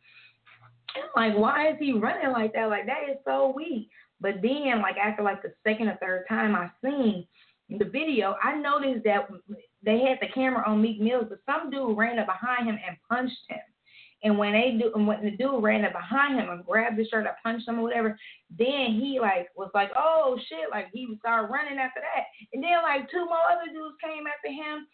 [0.95, 2.69] And I'm like, why is he running like that?
[2.69, 3.89] Like that is so weak.
[4.19, 7.25] But then like after like the second or third time I seen
[7.69, 9.29] the video, I noticed that
[9.83, 12.97] they had the camera on Meek Mills, but some dude ran up behind him and
[13.09, 13.59] punched him.
[14.23, 17.07] And when they do, and when the dude ran up behind him and grabbed his
[17.07, 18.17] shirt, and punched him or whatever,
[18.55, 22.25] then he like was like, oh shit, like he started running after that.
[22.53, 24.85] And then like two more other dudes came after him,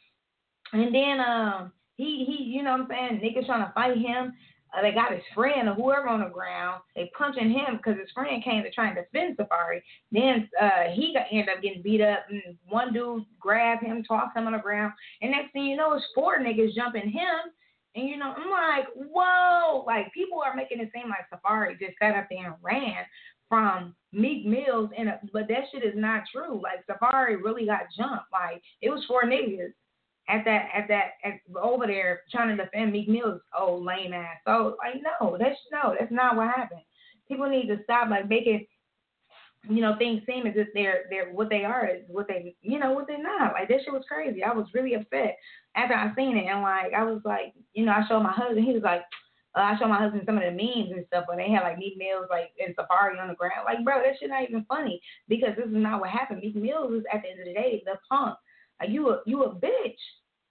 [0.72, 4.34] and then um he he you know what I'm saying, niggas trying to fight him.
[4.76, 6.82] Uh, they got his friend or whoever on the ground.
[6.96, 9.82] They punching him because his friend came to try and defend Safaree.
[10.12, 12.26] Then uh, he got ended up getting beat up.
[12.30, 14.94] And one dude grabbed him, tossed him on the ground.
[15.22, 17.52] And next thing you know, it's four niggas jumping him.
[17.96, 19.84] And you know, I'm like, whoa!
[19.88, 23.06] Like people are making it seem like Safaree just sat up there and ran
[23.50, 26.62] from Meek Mills, and but that shit is not true.
[26.62, 28.32] Like Safaree really got jumped.
[28.32, 29.74] Like it was four niggas
[30.30, 34.38] at that at that at, over there trying to defend Meek Mill's old lame ass.
[34.46, 36.82] So like no, that's no, that's not what happened.
[37.28, 38.66] People need to stop like making
[39.70, 42.80] you know things seem as if they're they're what they are is what they you
[42.80, 43.54] know what they're not.
[43.54, 44.44] Like this shit was crazy.
[44.44, 45.38] I was really upset
[45.76, 48.66] after I seen it and like I was like you know I showed my husband
[48.66, 49.04] he was like.
[49.56, 51.80] Uh, I showed my husband some of the memes and stuff when they had like
[51.80, 53.66] Meek Mills like in Safaree on the ground.
[53.66, 56.42] Like, bro, that shit not even funny because this is not what happened.
[56.42, 58.38] Meek Mills is at the end of the day the punk.
[58.82, 59.96] Like you a you a bitch.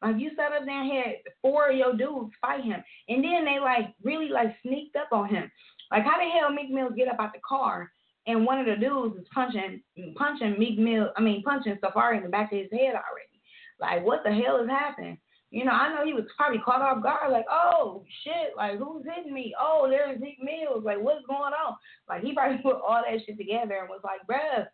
[0.02, 3.44] Like you sat up there and had four of your dudes fight him, and then
[3.44, 5.50] they like really like sneaked up on him.
[5.90, 7.90] Like how the hell Meek Mills get up out the car
[8.26, 9.80] and one of the dudes is punching
[10.16, 13.40] punching Meek Mill, I mean punching Safaree in the back of his head already.
[13.80, 15.18] Like what the hell is happening?
[15.50, 19.04] You know, I know he was probably caught off guard, like, oh shit, like who's
[19.06, 19.54] hitting me?
[19.58, 20.82] Oh, there's Zeke Mills.
[20.84, 21.76] Like, what's going on?
[22.08, 24.66] Like he probably put all that shit together and was like, bruh,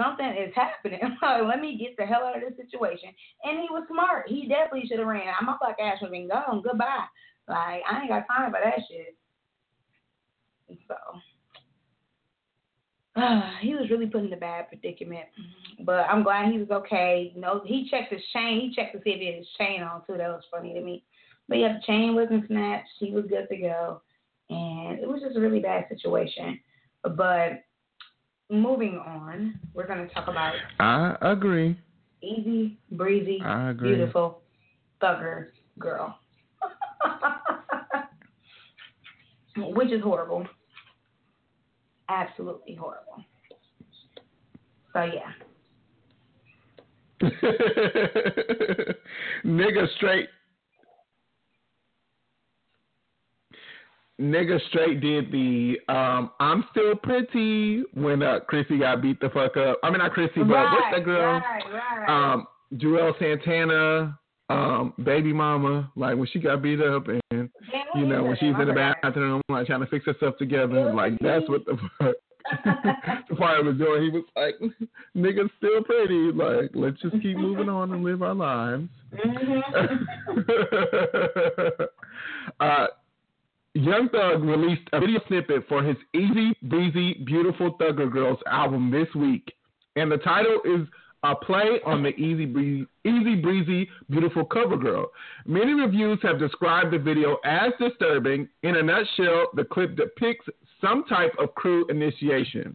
[0.00, 1.00] something is happening.
[1.22, 3.10] like, let me get the hell out of this situation.
[3.44, 4.28] And he was smart.
[4.28, 5.26] He definitely should have ran.
[5.42, 6.62] My black ass would have been gone.
[6.62, 7.06] Goodbye.
[7.48, 9.16] Like, I ain't got time for that shit.
[10.86, 10.94] So
[13.16, 15.26] uh, he was really put in a bad predicament.
[15.84, 17.32] But I'm glad he was okay.
[17.34, 18.60] You know, he checked his chain.
[18.60, 20.16] He checked to see if he had his chain on too.
[20.16, 21.04] That was funny to me.
[21.48, 22.90] But yeah, the chain wasn't snatched.
[22.98, 24.02] He was good to go.
[24.50, 26.60] And it was just a really bad situation.
[27.02, 27.64] But
[28.50, 30.54] moving on, we're going to talk about.
[30.80, 31.78] I agree.
[32.22, 33.94] Easy, breezy, I agree.
[33.94, 34.40] beautiful,
[35.02, 36.18] thugger girl.
[39.56, 40.46] Which is horrible.
[42.08, 43.24] Absolutely horrible.
[44.92, 45.32] So, yeah.
[49.44, 50.28] nigga straight
[54.20, 59.56] nigga straight did the um I'm still pretty when uh Chrissy got beat the fuck
[59.56, 59.78] up.
[59.82, 61.40] I mean not Chrissy, but right, what's that girl?
[61.40, 62.32] Right, right.
[62.32, 64.18] Um Juelz Santana,
[64.50, 67.50] um, baby mama, like when she got beat up and Damn,
[67.94, 71.48] you know, when she's in the bathroom like trying to fix herself together, like that's
[71.48, 72.14] what the fuck
[72.64, 74.02] the fire was doing.
[74.02, 74.56] He was like,
[75.16, 76.32] niggas still pretty.
[76.32, 78.88] Like, let's just keep moving on and live our lives.
[82.60, 82.86] uh,
[83.74, 89.08] Young Thug released a video snippet for his Easy Breezy Beautiful Thugger Girls album this
[89.14, 89.52] week.
[89.94, 90.88] And the title is
[91.22, 95.10] a play on the Easy Breezy, Easy Breezy Beautiful Cover Girl.
[95.46, 98.48] Many reviews have described the video as disturbing.
[98.62, 100.46] In a nutshell, the clip depicts
[100.80, 102.74] some type of crew initiation.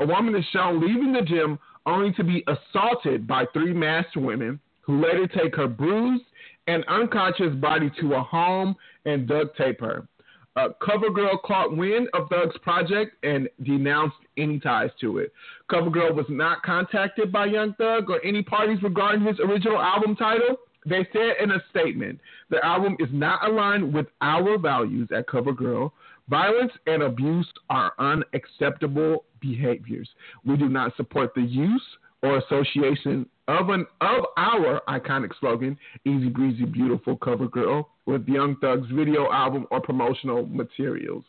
[0.00, 4.60] A woman is shown leaving the gym only to be assaulted by three masked women
[4.82, 6.24] who later take her bruised
[6.66, 8.76] and unconscious body to a home
[9.06, 10.06] and duct tape her.
[10.56, 15.32] Uh, CoverGirl caught wind of Thug's project and denounced any ties to it.
[15.70, 20.56] CoverGirl was not contacted by Young Thug or any parties regarding his original album title.
[20.86, 25.90] They said in a statement, the album is not aligned with our values at CoverGirl.
[26.28, 30.08] Violence and abuse are unacceptable behaviors.
[30.44, 31.82] We do not support the use
[32.22, 38.56] or association of an of our iconic slogan, Easy Breezy Beautiful Cover Girl, with Young
[38.60, 41.24] Thug's video album or promotional materials.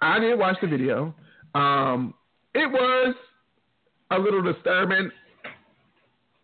[0.00, 1.14] I did watch the video.
[1.54, 2.14] Um,
[2.54, 3.14] it was
[4.10, 5.10] a little disturbing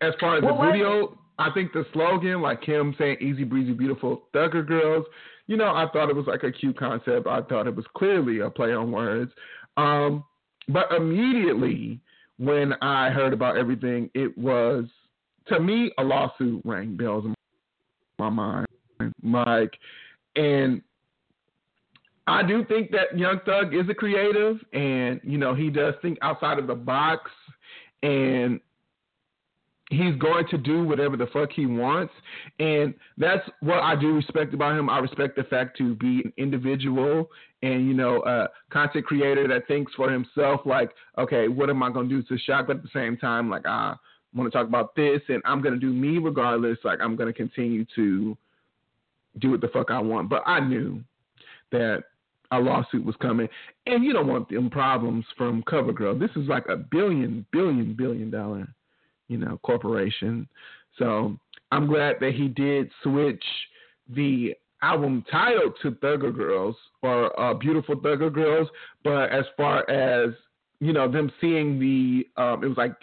[0.01, 1.17] as far as What the video.
[1.39, 5.05] I think the slogan, like him saying "Easy Breezy Beautiful Thugger Girls,"
[5.47, 7.27] you know, I thought it was like a cute concept.
[7.27, 9.31] I thought it was clearly a play on words.
[9.77, 10.23] Um,
[10.67, 11.99] but immediately
[12.41, 14.85] when I heard about everything, it was
[15.47, 17.35] to me a lawsuit rang bells in
[18.17, 18.67] my mind.
[19.23, 19.77] Like,
[20.35, 20.81] and
[22.25, 26.17] I do think that Young Thug is a creative, and you know he does think
[26.23, 27.29] outside of the box,
[28.01, 28.59] and
[29.91, 32.13] he's going to do whatever the fuck he wants,
[32.59, 34.89] and that's what I do respect about him.
[34.89, 37.29] I respect the fact to be an individual
[37.61, 40.61] and you know a content creator that thinks for himself.
[40.65, 42.67] Like, okay, what am I going to do to shock?
[42.67, 43.95] But at the same time, like I
[44.33, 46.77] want to talk about this, and I'm going to do me regardless.
[46.83, 48.37] Like I'm going to continue to
[49.39, 50.29] do what the fuck I want.
[50.29, 51.03] But I knew
[51.71, 52.03] that
[52.51, 53.49] a lawsuit was coming,
[53.85, 56.19] and you don't want them problems from CoverGirl.
[56.19, 58.67] This is like a billion, billion, billion dollar,
[59.31, 60.47] you know, corporation.
[60.99, 61.37] So
[61.71, 63.43] I'm glad that he did switch
[64.09, 68.67] the album title to Thugger Girls or uh, Beautiful Thugger Girls.
[69.03, 70.33] But as far as
[70.81, 72.95] you know, them seeing the, um, it was like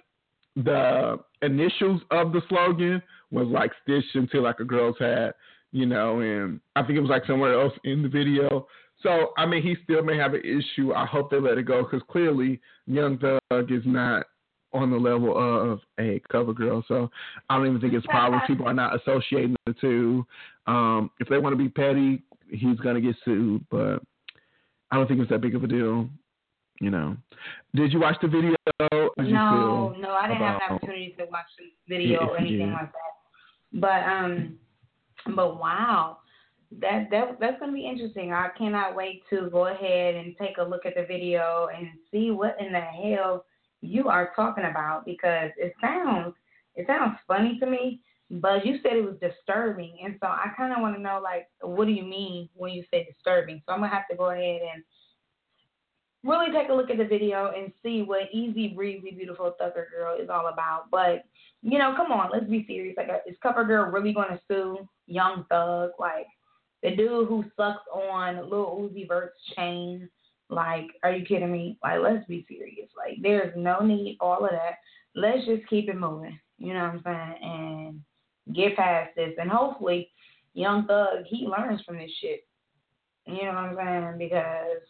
[0.56, 5.36] the initials of the slogan was like stitched into like a girl's hat,
[5.70, 8.66] you know, and I think it was like somewhere else in the video.
[9.00, 10.92] So I mean, he still may have an issue.
[10.92, 14.26] I hope they let it go because clearly Young Thug is not
[14.72, 16.84] on the level of a cover girl.
[16.88, 17.10] So
[17.48, 18.42] I don't even think it's problems.
[18.46, 20.26] People are not associating the two.
[20.66, 24.02] Um, if they want to be petty, he's gonna get sued, but
[24.90, 26.08] I don't think it's that big of a deal.
[26.80, 27.16] You know.
[27.74, 28.54] Did you watch the video?
[28.78, 32.28] How did you no, no, I didn't have about- an opportunity to watch the video
[32.28, 32.74] or anything yeah.
[32.74, 33.08] like that.
[33.72, 34.58] But um,
[35.34, 36.18] but wow,
[36.80, 38.32] that that that's gonna be interesting.
[38.32, 42.30] I cannot wait to go ahead and take a look at the video and see
[42.30, 43.44] what in the hell
[43.80, 46.34] you are talking about because it sounds
[46.74, 48.00] it sounds funny to me.
[48.30, 51.48] But you said it was disturbing, and so I kind of want to know, like,
[51.62, 53.62] what do you mean when you say disturbing?
[53.64, 54.84] So I'm gonna have to go ahead and
[56.22, 60.18] really take a look at the video and see what easy breezy beautiful thugger girl
[60.20, 60.90] is all about.
[60.90, 61.24] But
[61.62, 62.96] you know, come on, let's be serious.
[62.96, 65.90] Like, uh, is Cover Girl really to sue Young Thug?
[65.98, 66.26] Like,
[66.82, 70.08] the dude who sucks on Lil Uzi Vert's chain?
[70.48, 71.78] Like, are you kidding me?
[71.82, 72.88] Like, let's be serious.
[72.96, 74.76] Like, there's no need all of that.
[75.14, 76.38] Let's just keep it moving.
[76.58, 77.42] You know what I'm saying?
[77.42, 79.34] And get past this.
[79.38, 80.10] And hopefully,
[80.54, 82.46] Young Thug he learns from this shit.
[83.26, 84.18] You know what I'm saying?
[84.18, 84.82] Because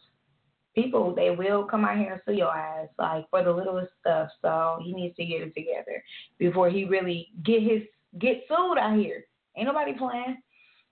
[0.75, 4.29] people they will come out here and sue your ass like for the littlest stuff.
[4.41, 6.03] So he needs to get it together
[6.39, 7.83] before he really get his
[8.19, 9.25] get sued out here.
[9.57, 10.39] Ain't nobody playing.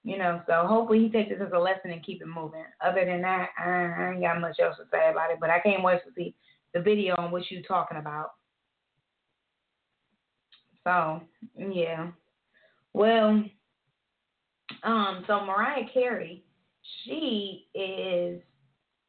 [0.07, 2.63] You know, so hopefully he takes this as a lesson and keep it moving.
[2.81, 5.39] Other than that, I, ain't got much else to say about it.
[5.41, 6.33] But I can't wait to see
[6.73, 8.35] the video on what you're talking about.
[10.85, 11.23] So
[11.59, 12.13] yeah,
[12.93, 13.43] well,
[14.85, 16.45] um, so Mariah Carey,
[17.03, 18.41] she is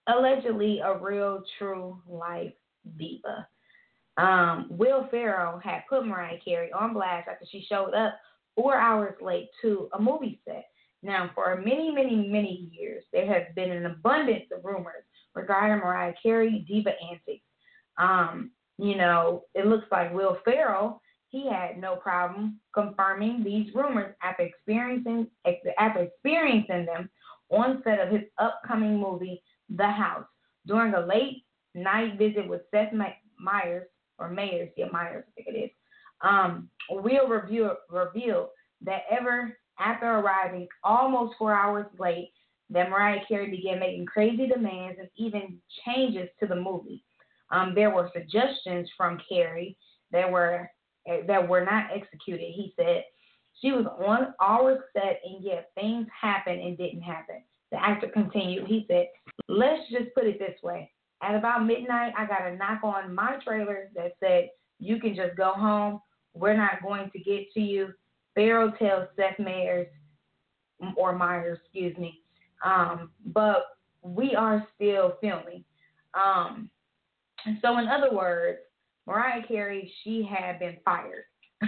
[0.08, 2.54] allegedly a real true life
[2.98, 3.48] diva.
[4.18, 8.16] Um, Will Ferrell had put Mariah Carey on blast after she showed up
[8.56, 10.66] four hours late to a movie set.
[11.04, 15.04] Now, for many, many, many years, there has been an abundance of rumors
[15.36, 17.43] regarding Mariah Carey diva antics.
[17.98, 24.16] Um, you know, it looks like Will Ferrell he had no problem confirming these rumors
[24.24, 25.28] after experiencing
[25.78, 27.10] after experiencing them
[27.50, 30.26] on set of his upcoming movie the house
[30.66, 31.43] during a late
[31.76, 32.93] night visit with Seth
[33.39, 33.88] Meyers
[34.20, 35.70] or Mayers, yeah Myers, I think it is.
[36.22, 38.48] Um, Will review, revealed
[38.82, 42.32] that ever after arriving almost four hours late,
[42.69, 47.03] that Mariah Carey began making crazy demands and even changes to the movie.
[47.51, 49.78] Um, there were suggestions from Carey
[50.11, 50.69] that were
[51.28, 52.51] that were not executed.
[52.53, 53.03] He said
[53.61, 57.41] she was on our set, and yet things happened and didn't happen.
[57.71, 58.67] The actor continued.
[58.67, 59.07] He said,
[59.47, 60.91] Let's just put it this way.
[61.21, 64.49] At about midnight, I got a knock on my trailer that said,
[64.80, 66.01] You can just go home.
[66.34, 67.93] We're not going to get to you.
[68.38, 69.88] Ferrell tells Seth Meyers,
[70.96, 72.22] or Myers, excuse me.
[72.64, 73.64] Um, but
[74.04, 75.64] we are still filming.
[76.14, 76.70] Um,
[77.64, 78.60] so, in other words,
[79.08, 81.24] Mariah Carey, she had been fired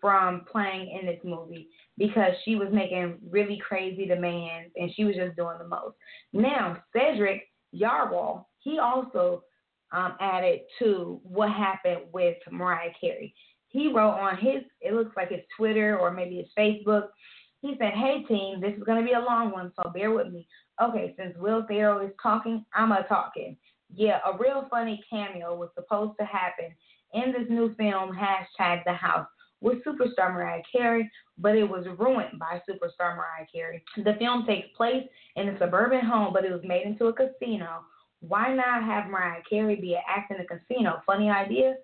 [0.00, 5.14] from playing in this movie because she was making really crazy demands and she was
[5.14, 5.96] just doing the most.
[6.34, 9.42] Now, Cedric Yarbrough, he also
[9.92, 13.34] um, added to what happened with Mariah Carey.
[13.74, 17.08] He wrote on his, it looks like his Twitter or maybe his Facebook.
[17.60, 20.28] He said, Hey team, this is going to be a long one, so bear with
[20.32, 20.46] me.
[20.80, 23.56] Okay, since Will Ferrell is talking, I'm a talking.
[23.92, 26.72] Yeah, a real funny cameo was supposed to happen
[27.14, 29.26] in this new film, hashtag The House
[29.60, 33.82] with superstar Mariah Carey, but it was ruined by superstar Mariah Carey.
[33.96, 35.04] The film takes place
[35.34, 37.80] in a suburban home, but it was made into a casino.
[38.20, 41.02] Why not have Mariah Carey be an act in a casino?
[41.06, 41.74] Funny idea.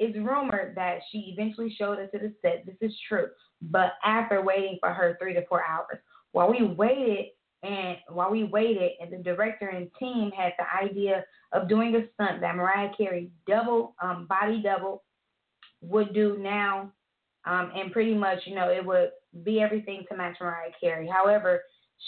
[0.00, 2.64] It's rumored that she eventually showed up to the set.
[2.64, 3.26] This is true,
[3.60, 5.98] but after waiting for her three to four hours.
[6.32, 7.26] While we waited,
[7.62, 11.22] and while we waited, and the director and team had the idea
[11.52, 15.02] of doing a stunt that Mariah Carey double um, body double
[15.82, 16.90] would do now
[17.44, 19.10] um, and pretty much, you know, it would
[19.44, 21.06] be everything to match Mariah Carey.
[21.12, 21.60] However,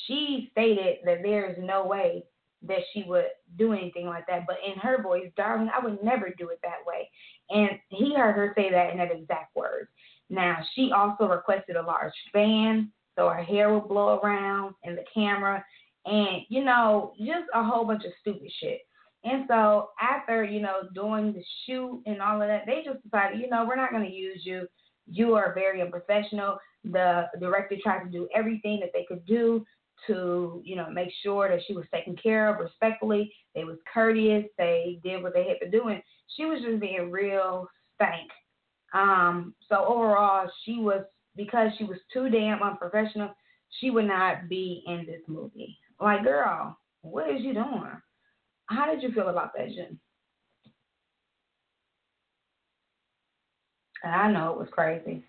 [0.06, 2.24] she stated that there is no way
[2.66, 3.26] that she would
[3.58, 4.46] do anything like that.
[4.46, 7.08] But in her voice, darling, I would never do it that way.
[7.50, 9.88] And he heard her say that in that exact words.
[10.30, 15.04] Now, she also requested a large fan so her hair would blow around in the
[15.12, 15.64] camera
[16.06, 18.80] and, you know, just a whole bunch of stupid shit.
[19.24, 23.40] And so after, you know, doing the shoot and all of that, they just decided,
[23.40, 24.66] you know, we're not going to use you
[25.10, 26.58] you are very unprofessional.
[26.84, 29.64] The director tried to do everything that they could do
[30.06, 33.32] to, you know, make sure that she was taken care of respectfully.
[33.54, 34.44] They was courteous.
[34.58, 36.02] They did what they had to do, and
[36.36, 38.30] she was just being real stank.
[38.94, 41.04] Um, so overall, she was
[41.36, 43.30] because she was too damn unprofessional.
[43.80, 45.78] She would not be in this movie.
[46.00, 47.92] Like, girl, what is you doing?
[48.66, 49.98] How did you feel about that, Jen?
[54.04, 55.24] I know it was crazy.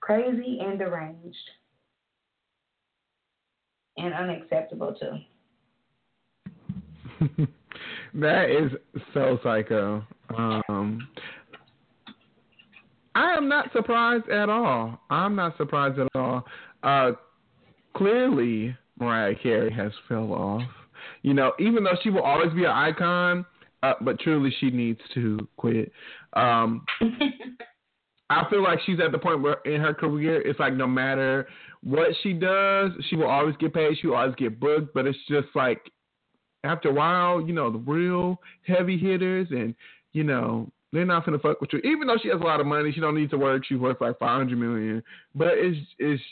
[0.00, 1.36] Crazy and deranged.
[3.96, 5.18] And unacceptable, too.
[8.14, 8.72] that is
[9.14, 10.04] so psycho.
[10.36, 11.08] Um,
[13.14, 15.00] I am not surprised at all.
[15.08, 16.44] I'm not surprised at all.
[16.82, 17.12] Uh,
[17.94, 20.62] clearly, Mariah Carey has fell off.
[21.22, 23.46] You know, even though she will always be an icon,
[23.82, 25.92] uh, but truly she needs to quit.
[26.34, 26.84] Um,
[28.30, 31.48] I feel like she's at the point where in her career, it's like no matter
[31.86, 33.96] what she does, she will always get paid.
[34.00, 35.80] She will always get booked, but it's just like
[36.64, 39.72] after a while, you know, the real heavy hitters and,
[40.12, 41.78] you know, they're not gonna fuck with you.
[41.84, 43.64] Even though she has a lot of money, she don't need to work.
[43.64, 45.00] She's worth like five hundred million.
[45.34, 46.22] But it's it's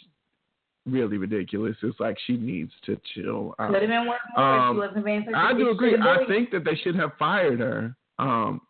[0.86, 1.76] really ridiculous.
[1.82, 3.72] It's like she needs to chill out.
[3.72, 5.96] Have been worth more Um, she wasn't being I do agree.
[5.96, 7.94] I think that they should have fired her.
[8.18, 8.60] Um,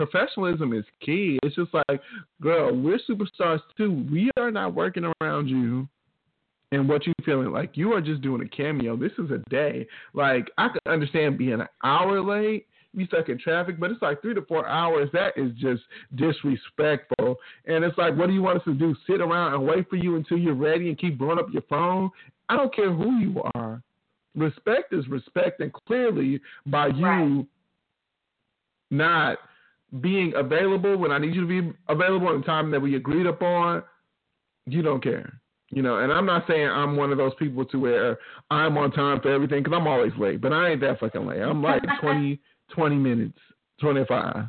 [0.00, 1.38] professionalism is key.
[1.42, 2.00] It's just like,
[2.40, 4.06] girl, we're superstars too.
[4.10, 5.86] We are not working around you
[6.72, 7.76] and what you feeling like.
[7.76, 8.96] You are just doing a cameo.
[8.96, 9.86] This is a day.
[10.14, 12.66] Like I can understand being an hour late.
[12.96, 15.08] Be stuck in traffic, but it's like three to four hours.
[15.12, 15.82] That is just
[16.16, 17.36] disrespectful.
[17.66, 18.96] And it's like, what do you want us to do?
[19.06, 22.10] Sit around and wait for you until you're ready and keep blowing up your phone?
[22.48, 23.80] I don't care who you are.
[24.34, 27.46] Respect is respect, and clearly by you Right.
[28.90, 29.38] not
[30.00, 33.26] being available when I need you to be available in the time that we agreed
[33.26, 33.82] upon,
[34.66, 35.40] you don't care.
[35.72, 38.18] You know, and I'm not saying I'm one of those people to where
[38.50, 41.40] I'm on time for everything because I'm always late, but I ain't that fucking late.
[41.40, 42.40] I'm like 20,
[42.74, 43.38] 20 minutes,
[43.80, 44.46] 25.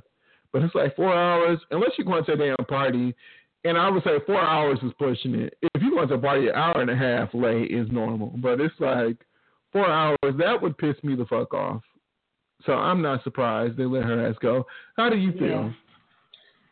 [0.52, 3.16] But it's like four hours, unless you're going to a damn party.
[3.64, 5.56] And I would say four hours is pushing it.
[5.62, 8.34] If you're going to a party an hour and a half late is normal.
[8.38, 9.18] But it's like
[9.72, 11.84] four hours, that would piss me the fuck off.
[12.66, 14.66] So I'm not surprised they let her ass go.
[14.98, 15.74] How do you feel?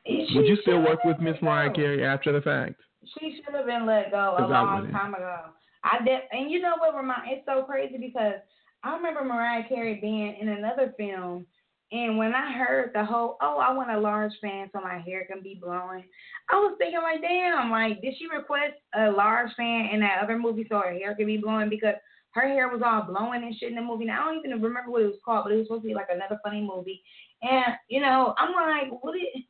[0.05, 1.71] She Would you still work with Miss Mariah.
[1.71, 2.81] Carey after the fact?
[3.19, 5.37] She should have been let go a long time ago.
[5.83, 6.95] I def- and you know what?
[6.95, 8.35] Remind it's so crazy because
[8.83, 11.45] I remember Mariah Carey being in another film,
[11.91, 15.25] and when I heard the whole "oh, I want a large fan so my hair
[15.25, 16.03] can be blowing,"
[16.49, 20.37] I was thinking like, damn, like did she request a large fan in that other
[20.37, 21.95] movie so her hair could be blowing because
[22.31, 24.09] her hair was all blowing and shit in the movie.
[24.09, 26.09] I don't even remember what it was called, but it was supposed to be like
[26.13, 27.01] another funny movie.
[27.41, 29.45] And you know, I'm like, what it?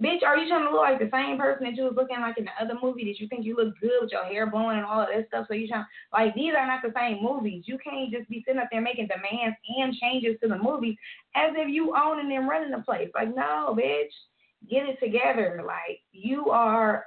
[0.00, 2.38] Bitch, are you trying to look like the same person that you was looking like
[2.38, 3.04] in the other movie?
[3.04, 5.44] Did you think you look good with your hair blowing and all of that stuff?
[5.46, 7.64] So you trying like these are not the same movies.
[7.66, 10.96] You can't just be sitting up there making demands and changes to the movies
[11.34, 13.10] as if you owning and then running the place.
[13.14, 14.08] Like, no, bitch,
[14.70, 15.62] get it together.
[15.66, 17.04] Like you are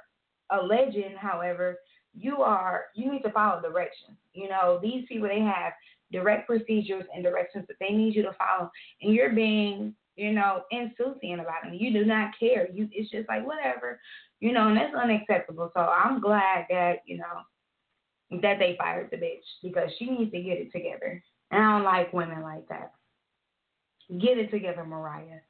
[0.50, 1.78] a legend, however,
[2.16, 4.16] you are you need to follow directions.
[4.32, 5.72] You know, these people they have
[6.12, 8.70] direct procedures and directions that they need you to follow
[9.02, 11.80] and you're being you know, insouciant about it.
[11.80, 12.68] You do not care.
[12.72, 14.00] You it's just like whatever,
[14.40, 15.70] you know, and that's unacceptable.
[15.74, 20.40] So I'm glad that you know that they fired the bitch because she needs to
[20.40, 21.22] get it together.
[21.50, 22.92] And I don't like women like that.
[24.20, 25.40] Get it together, Mariah.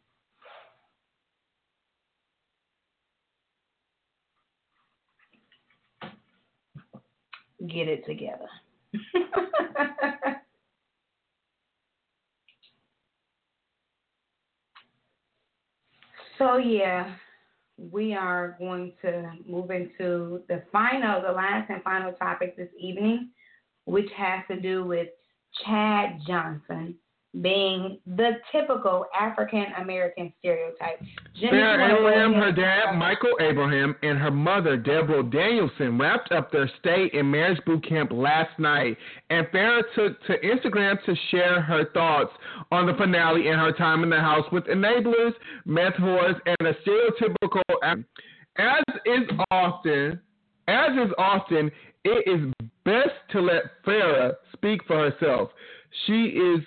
[7.69, 8.49] Get it together.
[16.39, 17.15] So yeah,
[17.79, 23.31] we are going to move into the final, the last and final topic this evening,
[23.85, 25.09] which has to do with
[25.65, 26.97] Chad Johnson
[27.41, 31.03] being the typical African American stereotype.
[31.43, 32.97] Farrah Abraham, her dad.
[32.97, 38.11] Michael Abraham, and her mother, Deborah Danielson, wrapped up their stay in marriage boot camp
[38.12, 38.97] last night.
[39.30, 42.30] And Farrah took to Instagram to share her thoughts
[42.70, 45.32] on the finale and her time in the house with enablers,
[45.64, 48.05] meth whores, and a stereotypical.
[48.57, 50.20] As is often,
[50.68, 51.70] as is often,
[52.05, 52.53] it is
[52.85, 55.51] best to let Farrah speak for herself.
[56.07, 56.61] She is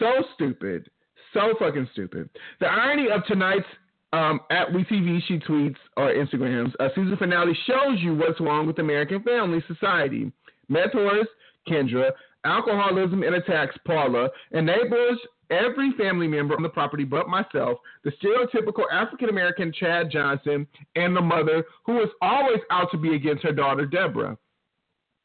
[0.00, 0.90] so stupid.
[1.32, 2.28] So fucking stupid.
[2.58, 3.66] The irony of tonight's
[4.12, 8.80] um, at WeTV, she tweets or Instagrams, a season finale shows you what's wrong with
[8.80, 10.32] American family society.
[10.68, 11.28] Mentors,
[11.68, 12.10] Kendra,
[12.44, 15.18] alcoholism and attacks, Paula, enables
[15.50, 21.14] every family member on the property but myself, the stereotypical African American Chad Johnson, and
[21.14, 24.36] the mother who is always out to be against her daughter, Deborah.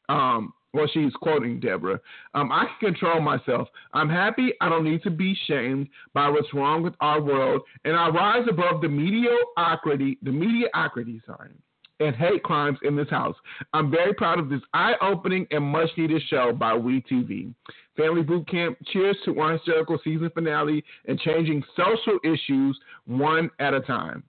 [0.08, 1.98] Um, well, she's quoting Deborah.
[2.34, 3.68] Um, I can control myself.
[3.94, 4.52] I'm happy.
[4.60, 8.46] I don't need to be shamed by what's wrong with our world, and I rise
[8.48, 11.50] above the mediocrity, the mediocrity, sorry,
[11.98, 13.36] and hate crimes in this house.
[13.72, 17.54] I'm very proud of this eye-opening and much-needed show by WeTV.
[17.96, 18.76] Family Boot Camp.
[18.92, 24.22] Cheers to our hysterical season finale and changing social issues one at a time.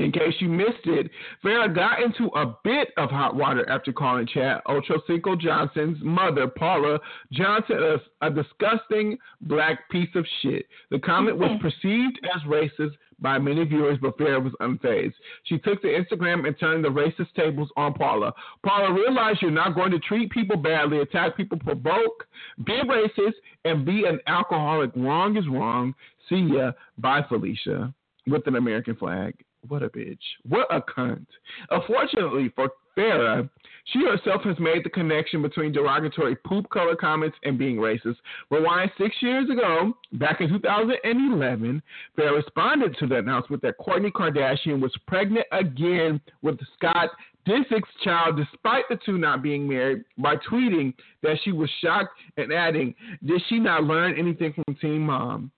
[0.00, 1.10] In case you missed it,
[1.44, 6.98] Farrah got into a bit of hot water after calling Chad Ochocinco Johnson's mother, Paula
[7.32, 10.64] Johnson, a, a disgusting black piece of shit.
[10.90, 15.12] The comment was perceived as racist by many viewers, but Farrah was unfazed.
[15.44, 18.32] She took to Instagram and turned the racist tables on Paula.
[18.64, 22.24] Paula realized you're not going to treat people badly, attack people, provoke,
[22.64, 23.34] be racist,
[23.66, 24.92] and be an alcoholic.
[24.96, 25.94] Wrong is wrong.
[26.30, 26.72] See ya.
[26.96, 27.92] Bye, Felicia.
[28.26, 29.34] With an American flag.
[29.68, 30.18] What a bitch.
[30.48, 31.26] What a cunt.
[31.70, 33.48] Unfortunately for Farrah,
[33.84, 38.16] she herself has made the connection between derogatory poop color comments and being racist.
[38.50, 41.82] Rewind six years ago, back in 2011,
[42.18, 47.10] Farrah responded to the announcement that Kourtney Kardashian was pregnant again with Scott
[47.46, 52.52] Disick's child, despite the two not being married, by tweeting that she was shocked and
[52.52, 52.94] adding,
[53.24, 55.50] Did she not learn anything from Teen Mom?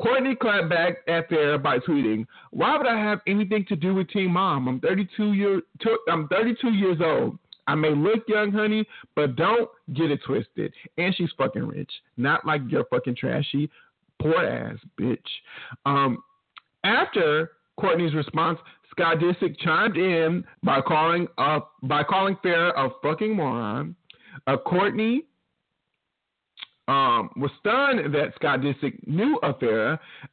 [0.00, 4.08] Kourtney clapped back at Farrah by tweeting, "Why would I have anything to do with
[4.08, 4.66] Teen Mom?
[4.68, 5.62] I'm 32 year
[6.08, 7.38] I'm 32 years old.
[7.66, 10.72] I may look young, honey, but don't get it twisted.
[10.96, 13.70] And she's fucking rich, not like your fucking trashy,
[14.20, 15.18] poor ass bitch."
[15.84, 16.22] Um,
[16.84, 18.58] after Kourtney's response,
[18.90, 23.94] Scott Disick chimed in by calling uh, by calling Farrah a fucking moron.
[24.46, 25.24] Uh, Kourtney
[26.90, 29.54] um, was stunned that Scott Disick knew of.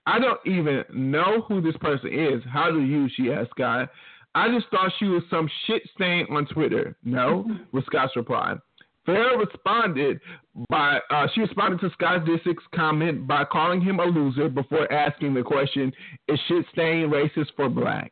[0.08, 2.42] I don't even know who this person is.
[2.52, 3.08] How do you?
[3.16, 3.90] She asked Scott.
[4.34, 6.96] I just thought she was some shit stain on Twitter.
[7.04, 8.56] No, was Scott's reply.
[9.08, 10.20] Farrah responded
[10.68, 15.36] by uh, she responded to Scott Disick's comment by calling him a loser before asking
[15.36, 15.94] the question:
[16.28, 18.12] Is shit stain racist for black?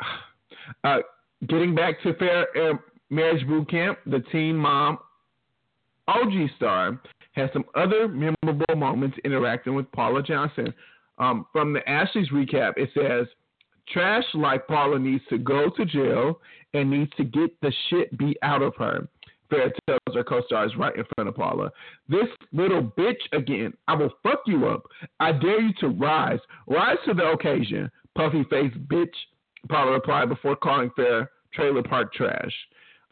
[0.82, 0.98] Uh,
[1.46, 2.74] getting back to fair uh,
[3.08, 4.98] marriage boot camp, the teen mom
[6.08, 7.00] OG star
[7.32, 10.72] has some other memorable moments interacting with Paula Johnson.
[11.18, 13.26] Um, from the Ashley's recap, it says,
[13.88, 16.40] Trash like Paula needs to go to jail
[16.74, 19.08] and needs to get the shit beat out of her.
[19.48, 21.70] Fair tells her co-stars right in front of Paula.
[22.08, 23.72] This little bitch again.
[23.86, 24.82] I will fuck you up.
[25.20, 26.40] I dare you to rise.
[26.66, 27.90] Rise to the occasion.
[28.16, 29.14] Puffy face bitch.
[29.68, 32.52] Paula replied before calling Fair trailer park trash.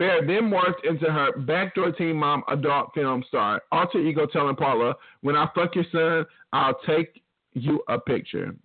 [0.00, 4.94] Farrah then morphed into her backdoor teen mom adult film star, alter ego telling Paula,
[5.20, 7.22] when I fuck your son, I'll take
[7.52, 8.56] you a picture.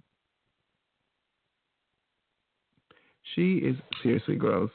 [3.35, 4.71] She is seriously gross.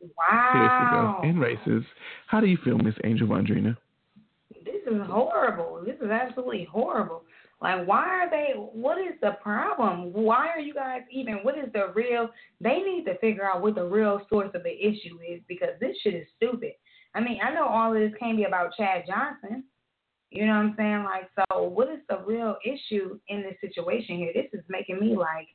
[0.00, 1.20] Wow.
[1.24, 1.66] Seriously gross.
[1.66, 1.86] And racist.
[2.28, 3.76] How do you feel, Miss Angel Vondrina?
[4.64, 5.82] This is horrible.
[5.84, 7.24] This is absolutely horrible.
[7.62, 8.54] Like, why are they?
[8.56, 10.12] What is the problem?
[10.12, 11.34] Why are you guys even?
[11.42, 12.28] What is the real?
[12.60, 15.96] They need to figure out what the real source of the issue is because this
[16.02, 16.72] shit is stupid.
[17.14, 19.62] I mean, I know all of this can't be about Chad Johnson.
[20.30, 21.04] You know what I'm saying?
[21.04, 24.32] Like, so what is the real issue in this situation here?
[24.34, 25.46] This is making me like,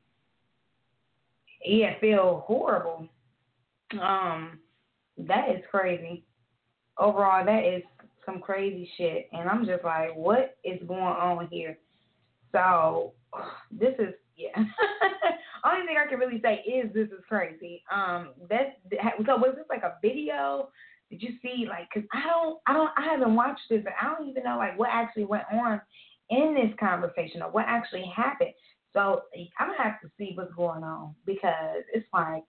[1.66, 3.10] yeah, feel horrible.
[4.02, 4.60] Um,
[5.18, 6.24] that is crazy.
[6.98, 7.84] Overall, that is
[8.26, 11.78] some crazy shit, and I'm just like, what is going on here?
[12.52, 13.14] So
[13.72, 14.56] this is yeah.
[15.66, 17.84] Only thing I can really say is this is crazy.
[17.92, 18.80] Um, that
[19.26, 20.70] so was this like a video?
[21.10, 21.90] Did you see like?
[21.94, 24.78] Cause I don't, I don't, I haven't watched this, and I don't even know like
[24.78, 25.82] what actually went on
[26.30, 28.52] in this conversation or what actually happened.
[28.94, 29.22] So
[29.60, 32.44] I'm gonna have to see what's going on because it's like,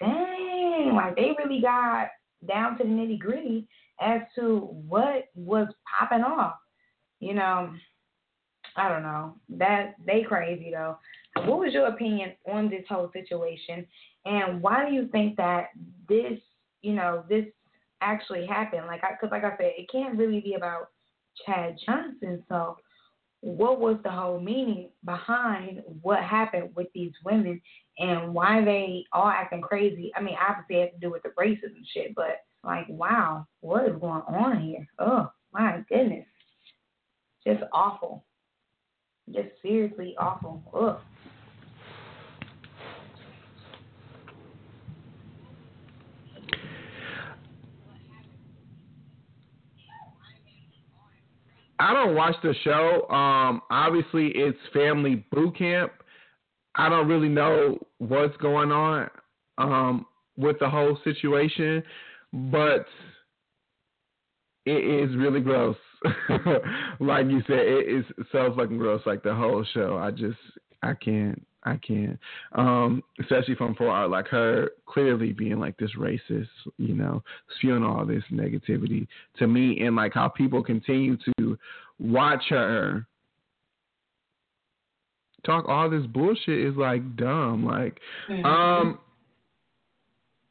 [0.00, 2.08] dang, like they really got
[2.46, 3.68] down to the nitty gritty
[4.00, 5.68] as to what was
[5.98, 6.56] popping off.
[7.20, 7.72] You know,
[8.76, 9.34] I don't know.
[9.50, 10.98] That they crazy though.
[11.44, 13.86] What was your opinion on this whole situation,
[14.24, 15.68] and why do you think that
[16.08, 16.38] this,
[16.82, 17.44] you know, this
[18.00, 18.86] actually happened?
[18.86, 20.88] Like, because like I said, it can't really be about
[21.44, 22.42] Chad Johnson.
[22.48, 22.78] So,
[23.40, 27.60] what was the whole meaning behind what happened with these women
[27.98, 30.12] and why they all acting crazy?
[30.16, 33.84] I mean, obviously it has to do with the racism shit, but like, wow, what
[33.84, 34.86] is going on here?
[34.98, 36.26] Oh my goodness,
[37.46, 38.24] just awful.
[39.32, 40.62] Just seriously awful.
[40.74, 40.98] Ugh.
[51.78, 53.06] I don't watch the show.
[53.10, 55.92] Um, obviously, it's family boot camp.
[56.74, 59.10] I don't really know what's going on
[59.58, 60.06] um,
[60.36, 61.82] with the whole situation,
[62.32, 62.86] but
[64.64, 65.76] it is really gross.
[67.00, 69.02] like you said, it is so fucking gross.
[69.06, 70.38] Like the whole show, I just
[70.82, 72.18] I can't I can't.
[72.52, 76.48] Um, especially from far, like her clearly being like this racist,
[76.78, 77.22] you know,
[77.56, 79.06] spewing all this negativity
[79.38, 81.58] to me, and like how people continue to
[81.98, 83.06] watch her
[85.46, 87.64] talk all this bullshit is like dumb.
[87.64, 88.44] Like, mm-hmm.
[88.44, 88.98] um,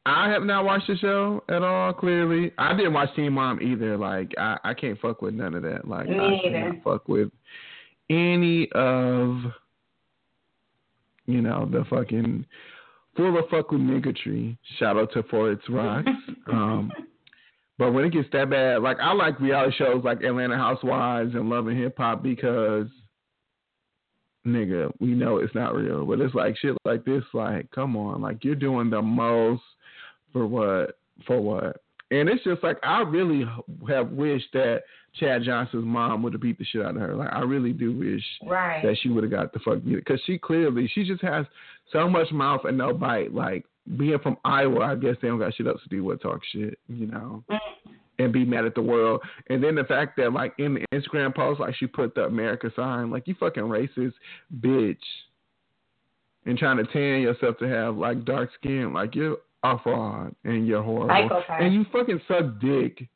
[0.06, 1.92] I have not watched the show at all.
[1.92, 3.96] Clearly, I didn't watch Teen Mom either.
[3.96, 5.88] Like, I, I can't fuck with none of that.
[5.88, 7.28] Like, Me I can't fuck with
[8.08, 9.36] any of
[11.26, 12.46] you know the fucking
[13.16, 14.56] full of fuck with niggatry.
[14.78, 16.08] Shout out to For Its Rocks.
[16.52, 16.92] um,
[17.76, 21.50] but when it gets that bad, like I like reality shows like Atlanta Housewives and
[21.50, 22.86] Love and Hip Hop because
[24.46, 26.06] nigga, we know it's not real.
[26.06, 29.62] But it's like shit like this, like, come on, like you're doing the most
[30.32, 30.98] for what?
[31.26, 31.80] For what?
[32.10, 33.44] And it's just like I really
[33.88, 34.82] have wished that
[35.18, 37.14] Chad Johnson's mom would have beat the shit out of her.
[37.14, 38.82] Like I really do wish Right.
[38.82, 41.46] that she would have got the fuck beat because she clearly she just has
[41.92, 43.34] so much mouth and no bite.
[43.34, 43.64] Like
[43.96, 46.78] being from Iowa, I guess they don't got shit else to do but talk shit,
[46.88, 47.58] you know, mm.
[48.18, 49.22] and be mad at the world.
[49.48, 52.70] And then the fact that like in the Instagram post, like she put the America
[52.76, 54.14] sign, like you fucking racist
[54.60, 54.96] bitch,
[56.44, 59.38] and trying to tan yourself to have like dark skin, like you're
[59.74, 63.08] a fraud and you're horrible, and you fucking suck dick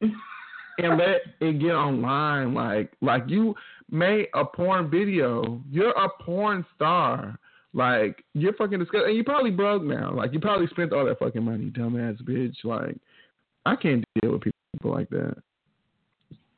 [0.00, 2.54] and let it get online.
[2.54, 3.54] Like, like you
[3.90, 5.62] made a porn video.
[5.70, 7.38] You're a porn star.
[7.74, 9.08] Like, you're fucking disgusting.
[9.08, 10.12] And you probably broke now.
[10.12, 12.56] Like, you probably spent all that fucking money, dumbass bitch.
[12.64, 12.96] Like,
[13.64, 15.36] I can't deal with people like that.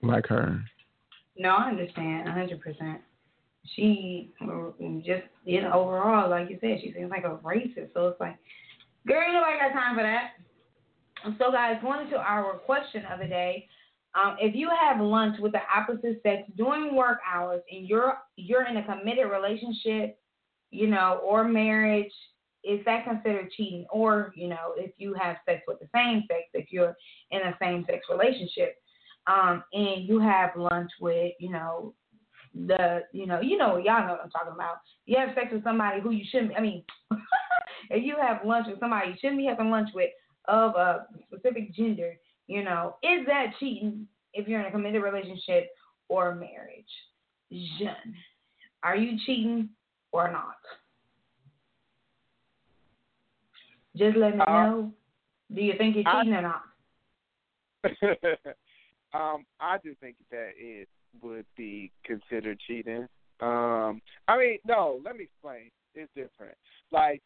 [0.03, 0.61] Like her.
[1.37, 3.01] No, I understand, a hundred percent.
[3.75, 4.33] She
[5.07, 7.95] just, you know, overall, like you said, she seems like a racist.
[7.95, 8.37] So it's like,
[9.07, 10.31] girl, nobody got time for that.
[11.39, 13.67] So, guys, going into our question of the day,
[14.15, 18.67] um, if you have lunch with the opposite sex during work hours and you're you're
[18.67, 20.19] in a committed relationship,
[20.71, 22.13] you know, or marriage,
[22.63, 23.87] is that considered cheating?
[23.91, 26.97] Or you know, if you have sex with the same sex, if you're
[27.31, 28.77] in a same sex relationship,
[29.27, 31.95] um, and you have lunch with, you know,
[32.55, 34.77] the, you know, you know, y'all know what I'm talking about.
[35.07, 36.53] You have sex with somebody who you shouldn't.
[36.57, 36.85] I mean,
[37.91, 40.11] if you have lunch with somebody you shouldn't be having lunch with
[40.47, 42.15] of a specific gender,
[42.47, 45.71] you know, is that cheating if you're in a committed relationship
[46.09, 46.85] or marriage?
[47.51, 48.15] Jean,
[48.83, 49.69] are you cheating
[50.13, 50.57] or not?
[53.97, 54.93] Just let me Uh, know.
[55.55, 56.63] Do you think you're I- cheating or not?
[59.15, 60.89] um, I do think that it
[61.23, 63.07] would be considered cheating.
[63.41, 65.01] Um, I mean, no.
[65.05, 65.71] Let me explain.
[65.95, 66.57] It's different.
[66.91, 67.23] Like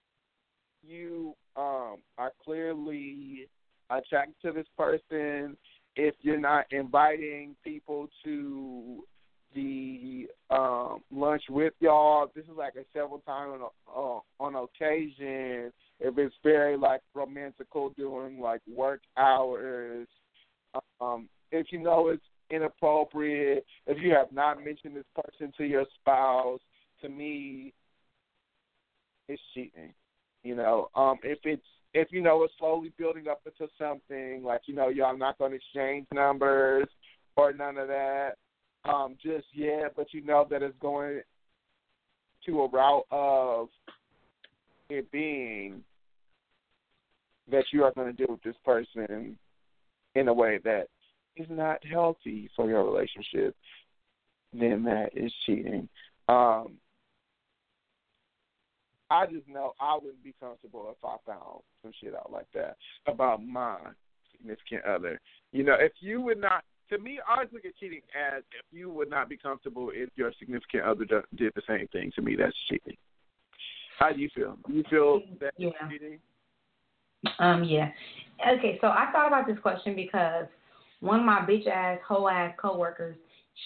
[0.82, 3.48] you um are clearly
[3.90, 5.56] attracted to this person.
[5.96, 9.04] If you're not inviting people to
[9.54, 15.72] the um lunch with y'all, this is like a several times on uh, on occasion.
[16.00, 20.06] If it's very like romantical during like work hours,
[21.00, 25.84] um, if you know it's inappropriate, if you have not mentioned this person to your
[26.00, 26.60] spouse,
[27.02, 27.72] to me,
[29.28, 29.92] it's cheating.
[30.42, 31.62] You know, um, if it's
[31.94, 35.52] if you know it's slowly building up into something like you know y'all not going
[35.52, 36.86] to exchange numbers
[37.36, 38.32] or none of that
[38.84, 41.20] um, just yet, but you know that it's going
[42.46, 43.68] to a route of
[44.90, 45.82] it being
[47.50, 49.36] that you are going to deal with this person
[50.14, 50.88] in a way that
[51.36, 53.54] is not healthy for your relationship,
[54.52, 55.88] then that is cheating.
[56.28, 56.72] Um,
[59.10, 62.76] I just know I wouldn't be comfortable if I found some shit out like that
[63.06, 63.78] about my
[64.32, 65.20] significant other.
[65.52, 68.64] You know, if you would not, to me, I always look at cheating as if
[68.70, 71.04] you would not be comfortable if your significant other
[71.34, 72.12] did the same thing.
[72.16, 72.96] To me, that's cheating.
[73.98, 74.56] How do you feel?
[74.66, 75.70] Do you feel that Yeah.
[75.90, 76.20] cheating?
[77.38, 77.90] Um, yeah.
[78.46, 80.46] Okay, so I thought about this question because
[81.00, 83.16] one of my bitch ass, hoe ass coworkers,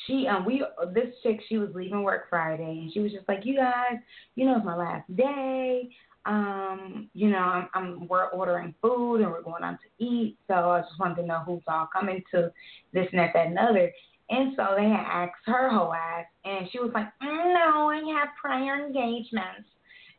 [0.06, 3.44] she um we this chick she was leaving work Friday and she was just like,
[3.44, 3.98] You guys,
[4.34, 5.90] you know it's my last day.
[6.24, 10.38] Um, you know, I'm I'm we're ordering food and we're going out to eat.
[10.46, 12.52] So I just wanted to know who's all coming to
[12.92, 13.92] this and that, that and other.
[14.30, 18.28] And so they had asked her whole ass and she was like, No, I have
[18.40, 19.68] prior engagements.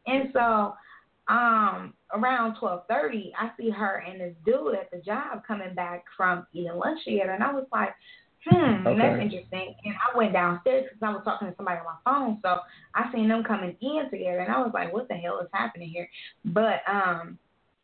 [0.05, 0.73] And so
[1.29, 6.03] um around twelve thirty I see her and this dude at the job coming back
[6.17, 7.95] from eating lunch together and I was like,
[8.45, 8.97] Hmm, Okay.
[8.97, 9.75] that's interesting.
[9.85, 12.59] And I went downstairs because I was talking to somebody on my phone, so
[12.93, 15.89] I seen them coming in together and I was like, What the hell is happening
[15.89, 16.09] here?
[16.45, 17.37] But um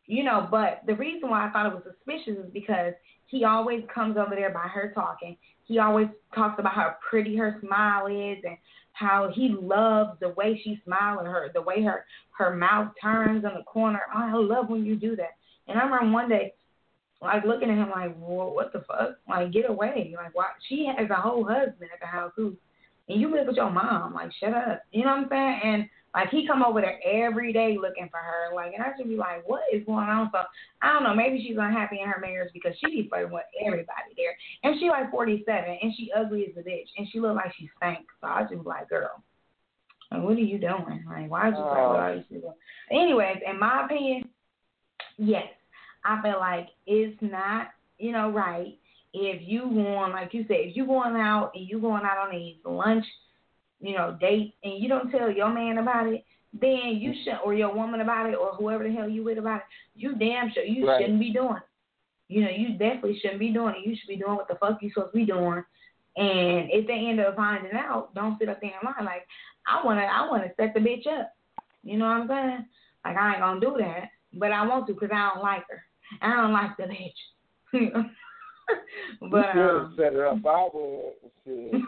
[0.06, 2.94] you know, but the reason why I thought it was suspicious is because
[3.26, 5.36] he always comes over there by her talking.
[5.66, 8.56] He always talks about how pretty her smile is and
[8.92, 13.44] how he loves the way she smiles and her the way her her mouth turns
[13.44, 14.00] in the corner.
[14.14, 15.36] Oh, I love when you do that.
[15.68, 16.54] And I remember one day
[17.22, 19.18] like looking at him like, well, what the fuck?
[19.28, 20.14] Like get away.
[20.16, 22.56] Like why she has a whole husband at the house who
[23.08, 24.82] and you live with your mom, like shut up.
[24.92, 25.60] You know what I'm saying?
[25.64, 29.08] And like he come over there every day looking for her, like, and I should
[29.08, 30.30] be like, what is going on?
[30.32, 30.38] So
[30.82, 31.14] I don't know.
[31.14, 34.88] Maybe she's unhappy in her marriage because she be flirting with everybody there, and she
[34.88, 38.06] like 47, and she ugly as a bitch, and she look like she stank.
[38.20, 39.22] So I just be like, girl,
[40.10, 41.04] like, what are you doing?
[41.08, 42.00] Like, why is you flirt with oh.
[42.00, 42.56] all these people?
[42.90, 44.28] Anyways, in my opinion,
[45.16, 45.46] yes,
[46.04, 48.76] I feel like it's not, you know, right
[49.12, 52.34] if you going like you said, if you going out and you going out on
[52.34, 53.04] a lunch
[53.80, 57.24] you know, date and you don't tell your man about it, then you mm-hmm.
[57.24, 60.14] should or your woman about it or whoever the hell you with about it, you
[60.16, 61.00] damn sure you Right.
[61.00, 61.56] shouldn't be doing.
[61.56, 61.62] it.
[62.28, 63.88] You know, you definitely shouldn't be doing it.
[63.88, 65.64] You should be doing what the fuck you supposed to be doing.
[66.16, 69.26] And if they end up finding out, don't sit up there and lie like
[69.66, 71.32] I wanna I wanna set the bitch up.
[71.82, 72.66] You know what I'm saying?
[73.04, 75.82] Like I ain't gonna do that, but I want to because I don't like her.
[76.22, 78.04] I don't like the bitch.
[79.30, 80.44] but you um, set her up.
[80.46, 81.12] I would.
[81.44, 81.72] Shit.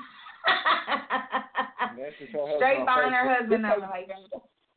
[1.96, 4.08] Message her husband straight find her husband so like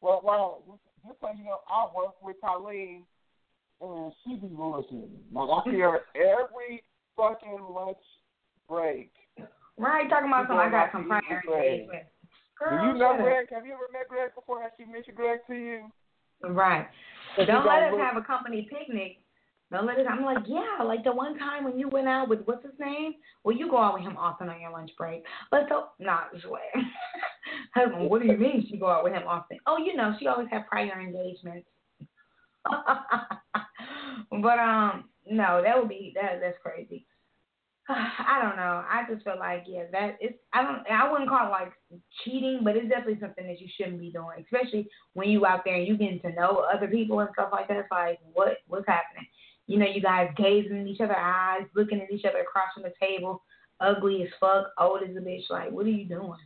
[0.01, 0.63] Well, well,
[1.07, 3.03] just so you know, I work with Colleen,
[3.81, 5.09] and she be bullshitting.
[5.31, 6.83] Like I see her every
[7.15, 7.97] fucking lunch
[8.67, 9.11] break.
[9.77, 11.71] right talking about something I got some to prior eat Greg.
[11.71, 12.03] engagement.
[12.59, 13.17] Do you know.
[13.21, 13.47] Greg?
[13.51, 14.61] Have you ever met Greg before?
[14.61, 15.91] Has she mentioned Greg to you?
[16.41, 16.87] Right.
[17.37, 19.17] You Don't let us have a company picnic.
[19.75, 20.05] Don't let us.
[20.09, 23.15] I'm like, yeah, like the one time when you went out with what's his name?
[23.43, 25.25] Well, you go out with him often on your lunch break.
[25.51, 26.61] But so, not way.
[27.75, 29.57] Husband, what do you mean she go out with him often?
[29.67, 31.67] Oh, you know, she always had prior engagements.
[34.31, 36.39] but um, no, that would be that.
[36.39, 37.05] That's crazy.
[37.89, 38.81] I don't know.
[38.89, 40.37] I just feel like yeah, that it's.
[40.53, 40.89] I don't.
[40.89, 41.73] I wouldn't call it like
[42.23, 45.75] cheating, but it's definitely something that you shouldn't be doing, especially when you out there
[45.75, 47.75] and you getting to know other people and stuff like that.
[47.75, 49.24] It's like what what's happening?
[49.67, 52.83] You know, you guys gazing in each other's eyes, looking at each other across from
[52.83, 53.43] the table,
[53.79, 55.49] ugly as fuck, old as a bitch.
[55.49, 56.39] Like, what are you doing?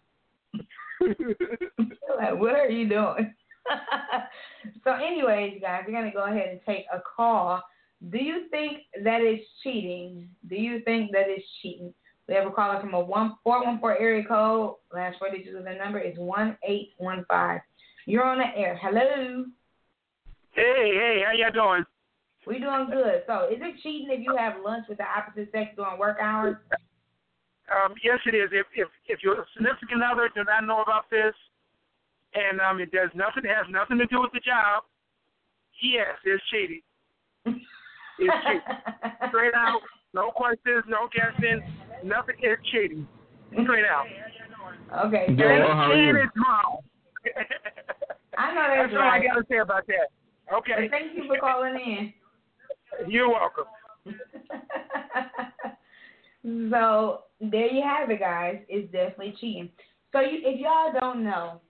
[1.01, 3.34] like, what are you doing?
[4.84, 7.61] so, anyways, you guys, we're gonna go ahead and take a call.
[8.09, 10.30] Do you think that is cheating?
[10.47, 11.93] Do you think that is cheating?
[12.28, 14.76] We have a caller from a one four one four area code.
[14.93, 17.61] Last four digits of the number is one eight one five.
[18.05, 18.80] You're on the air.
[18.82, 19.45] Hello.
[20.51, 21.86] Hey, hey, how y'all doing?
[22.47, 23.23] We doing good.
[23.27, 26.55] So, is it cheating if you have lunch with the opposite sex during work hours?
[27.69, 28.49] Um, yes, it is.
[28.51, 31.35] If if if your significant other do not know about this,
[32.33, 34.83] and um, it does nothing, it has nothing to do with the job.
[35.81, 36.81] Yes, it's cheating.
[37.45, 37.59] It's
[38.17, 38.61] cheating.
[39.29, 39.81] Straight out,
[40.13, 41.61] no questions, no guessing,
[42.03, 42.35] nothing.
[42.41, 43.07] It's cheating.
[43.63, 44.07] Straight out.
[45.05, 45.27] Okay.
[45.27, 45.61] Joel, great.
[45.61, 46.09] how are you?
[46.09, 46.77] And it's wrong.
[48.37, 49.23] I know that's That's all I right.
[49.23, 50.09] got to say about that.
[50.53, 50.89] Okay.
[50.89, 52.13] But thank you for calling in.
[53.07, 53.65] You're welcome.
[56.71, 58.57] so there you have it, guys.
[58.67, 59.69] It's definitely cheating.
[60.11, 61.61] So you, if y'all don't know,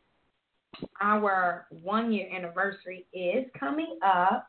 [1.01, 4.47] our one year anniversary is coming up,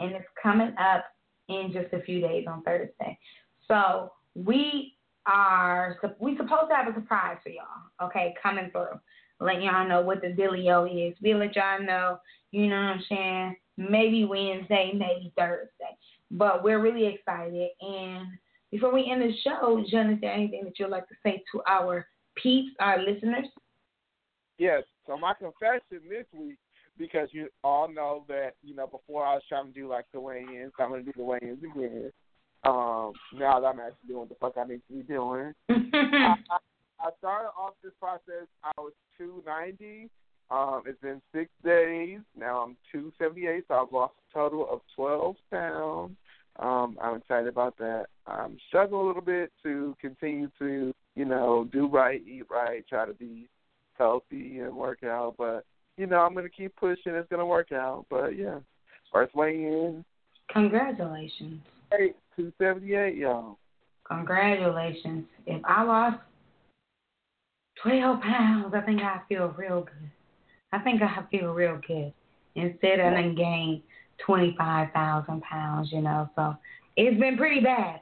[0.00, 1.04] and it's coming up
[1.48, 3.18] in just a few days on Thursday.
[3.66, 4.94] So we
[5.26, 8.08] are we supposed to have a surprise for y'all.
[8.08, 8.98] Okay, coming through,
[9.40, 11.16] letting y'all know what the dealio is.
[11.22, 12.18] We let y'all know.
[12.50, 13.56] You know what I'm saying?
[13.78, 15.96] Maybe Wednesday, maybe Thursday.
[16.32, 17.70] But we're really excited.
[17.80, 18.26] And
[18.70, 21.62] before we end the show, John, is there anything that you'd like to say to
[21.66, 23.46] our peeps, our listeners?
[24.58, 24.82] Yes.
[25.06, 26.58] So my confession this week,
[26.98, 30.20] because you all know that you know before I was trying to do like the
[30.20, 32.12] weigh-ins, I'm gonna do the weigh-ins again.
[32.64, 35.54] Um, now that I'm actually doing what the fuck I need to be doing.
[35.70, 36.58] I, I,
[37.00, 38.48] I started off this process.
[38.64, 40.10] I was 290.
[40.50, 42.20] Um, it's been six days.
[42.36, 46.16] Now I'm 278, so I've lost a total of 12 pounds.
[46.58, 48.06] Um, I'm excited about that.
[48.26, 53.06] I'm struggling a little bit to continue to, you know, do right, eat right, try
[53.06, 53.48] to be
[53.96, 55.34] healthy and work out.
[55.36, 55.64] But
[55.96, 57.14] you know, I'm gonna keep pushing.
[57.14, 58.06] It's gonna work out.
[58.08, 58.60] But yeah,
[59.12, 60.04] first weigh in,
[60.50, 61.60] Congratulations.
[61.92, 63.58] eight, 278, y'all.
[64.06, 65.26] Congratulations.
[65.46, 66.18] If I lost
[67.82, 70.10] 12 pounds, I think I feel real good.
[70.72, 72.12] I think I feel real good.
[72.54, 73.82] Instead, of done gained
[74.26, 76.28] 25,000 pounds, you know.
[76.34, 76.54] So
[76.96, 78.00] it's been pretty bad.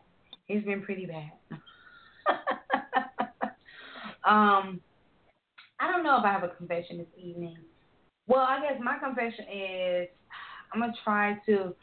[0.49, 1.33] It's been pretty bad.
[4.25, 4.81] um,
[5.79, 7.59] I don't know if I have a confession this evening.
[8.27, 10.09] Well, I guess my confession is
[10.73, 11.75] I'm to try to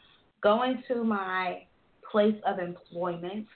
[0.42, 1.62] go into my
[2.10, 3.46] place of employment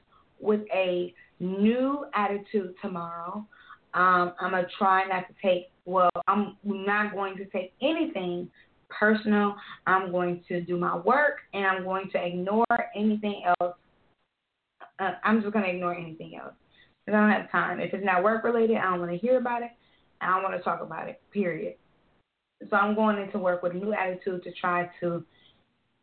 [0.40, 3.46] with a new attitude tomorrow.
[3.94, 5.70] Um, I'm gonna try not to take.
[5.88, 8.50] Well, I'm not going to take anything
[8.90, 9.56] personal.
[9.86, 13.74] I'm going to do my work, and I'm going to ignore anything else.
[14.98, 16.52] Uh, I'm just gonna ignore anything else.
[17.06, 17.80] I don't have time.
[17.80, 19.70] If it's not work related, I don't want to hear about it.
[20.20, 21.22] I don't want to talk about it.
[21.32, 21.76] Period.
[22.68, 25.24] So I'm going into work with a new attitude to try to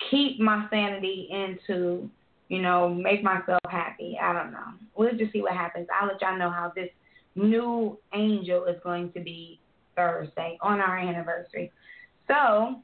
[0.10, 2.10] keep my sanity and to,
[2.48, 4.18] you know, make myself happy.
[4.20, 4.66] I don't know.
[4.98, 5.88] We'll just see what happens.
[5.94, 6.90] I'll let y'all know how this
[7.36, 9.60] new angel is going to be
[9.96, 11.72] Thursday on our anniversary.
[12.28, 12.76] So,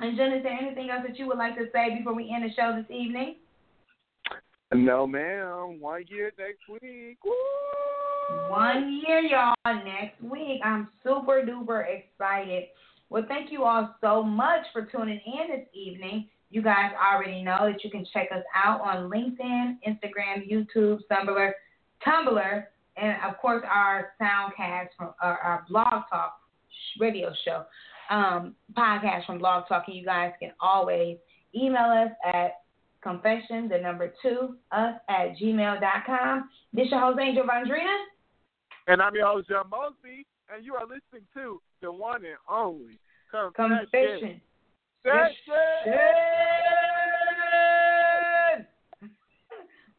[0.00, 2.44] and Jen, is there anything else that you would like to say before we end
[2.44, 3.36] the show this evening?
[4.72, 5.80] No, ma'am.
[5.80, 7.18] One year next week.
[7.24, 7.32] Woo!
[8.48, 10.60] One year, y'all, next week.
[10.64, 12.64] I'm super duper excited.
[13.10, 16.28] Well, thank you all so much for tuning in this evening.
[16.50, 21.50] You guys already know that you can check us out on LinkedIn, Instagram, YouTube, Tumblr,
[22.06, 22.64] Tumblr,
[22.96, 26.40] and of course our soundcast from our, our blog talk
[26.98, 27.64] radio show,
[28.10, 29.84] um, podcast from Blog Talk.
[29.86, 31.16] And you guys can always
[31.54, 32.60] email us at
[33.02, 36.50] confession, the number two, us at gmail.com.
[36.72, 38.04] This your host, Angel Vondrina.
[38.86, 42.98] And I'm your host, John Mosby, and you are listening to the one and only
[43.54, 44.40] Confession.
[45.02, 45.40] Confession.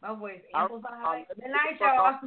[0.01, 1.25] My voice amplified.
[1.35, 2.19] Good night, y'all.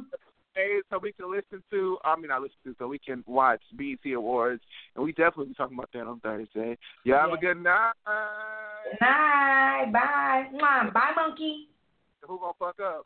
[0.89, 1.97] So we can listen to.
[2.03, 4.61] I mean, I listen to, so we can watch BET Awards,
[4.95, 6.77] and we definitely be talking about that on Thursday.
[7.03, 7.93] Y'all have a good night.
[8.05, 9.91] Good night.
[9.93, 10.47] Bye.
[10.53, 10.93] Mwah.
[10.93, 11.67] Bye, monkey.
[12.27, 13.05] Who gonna fuck up?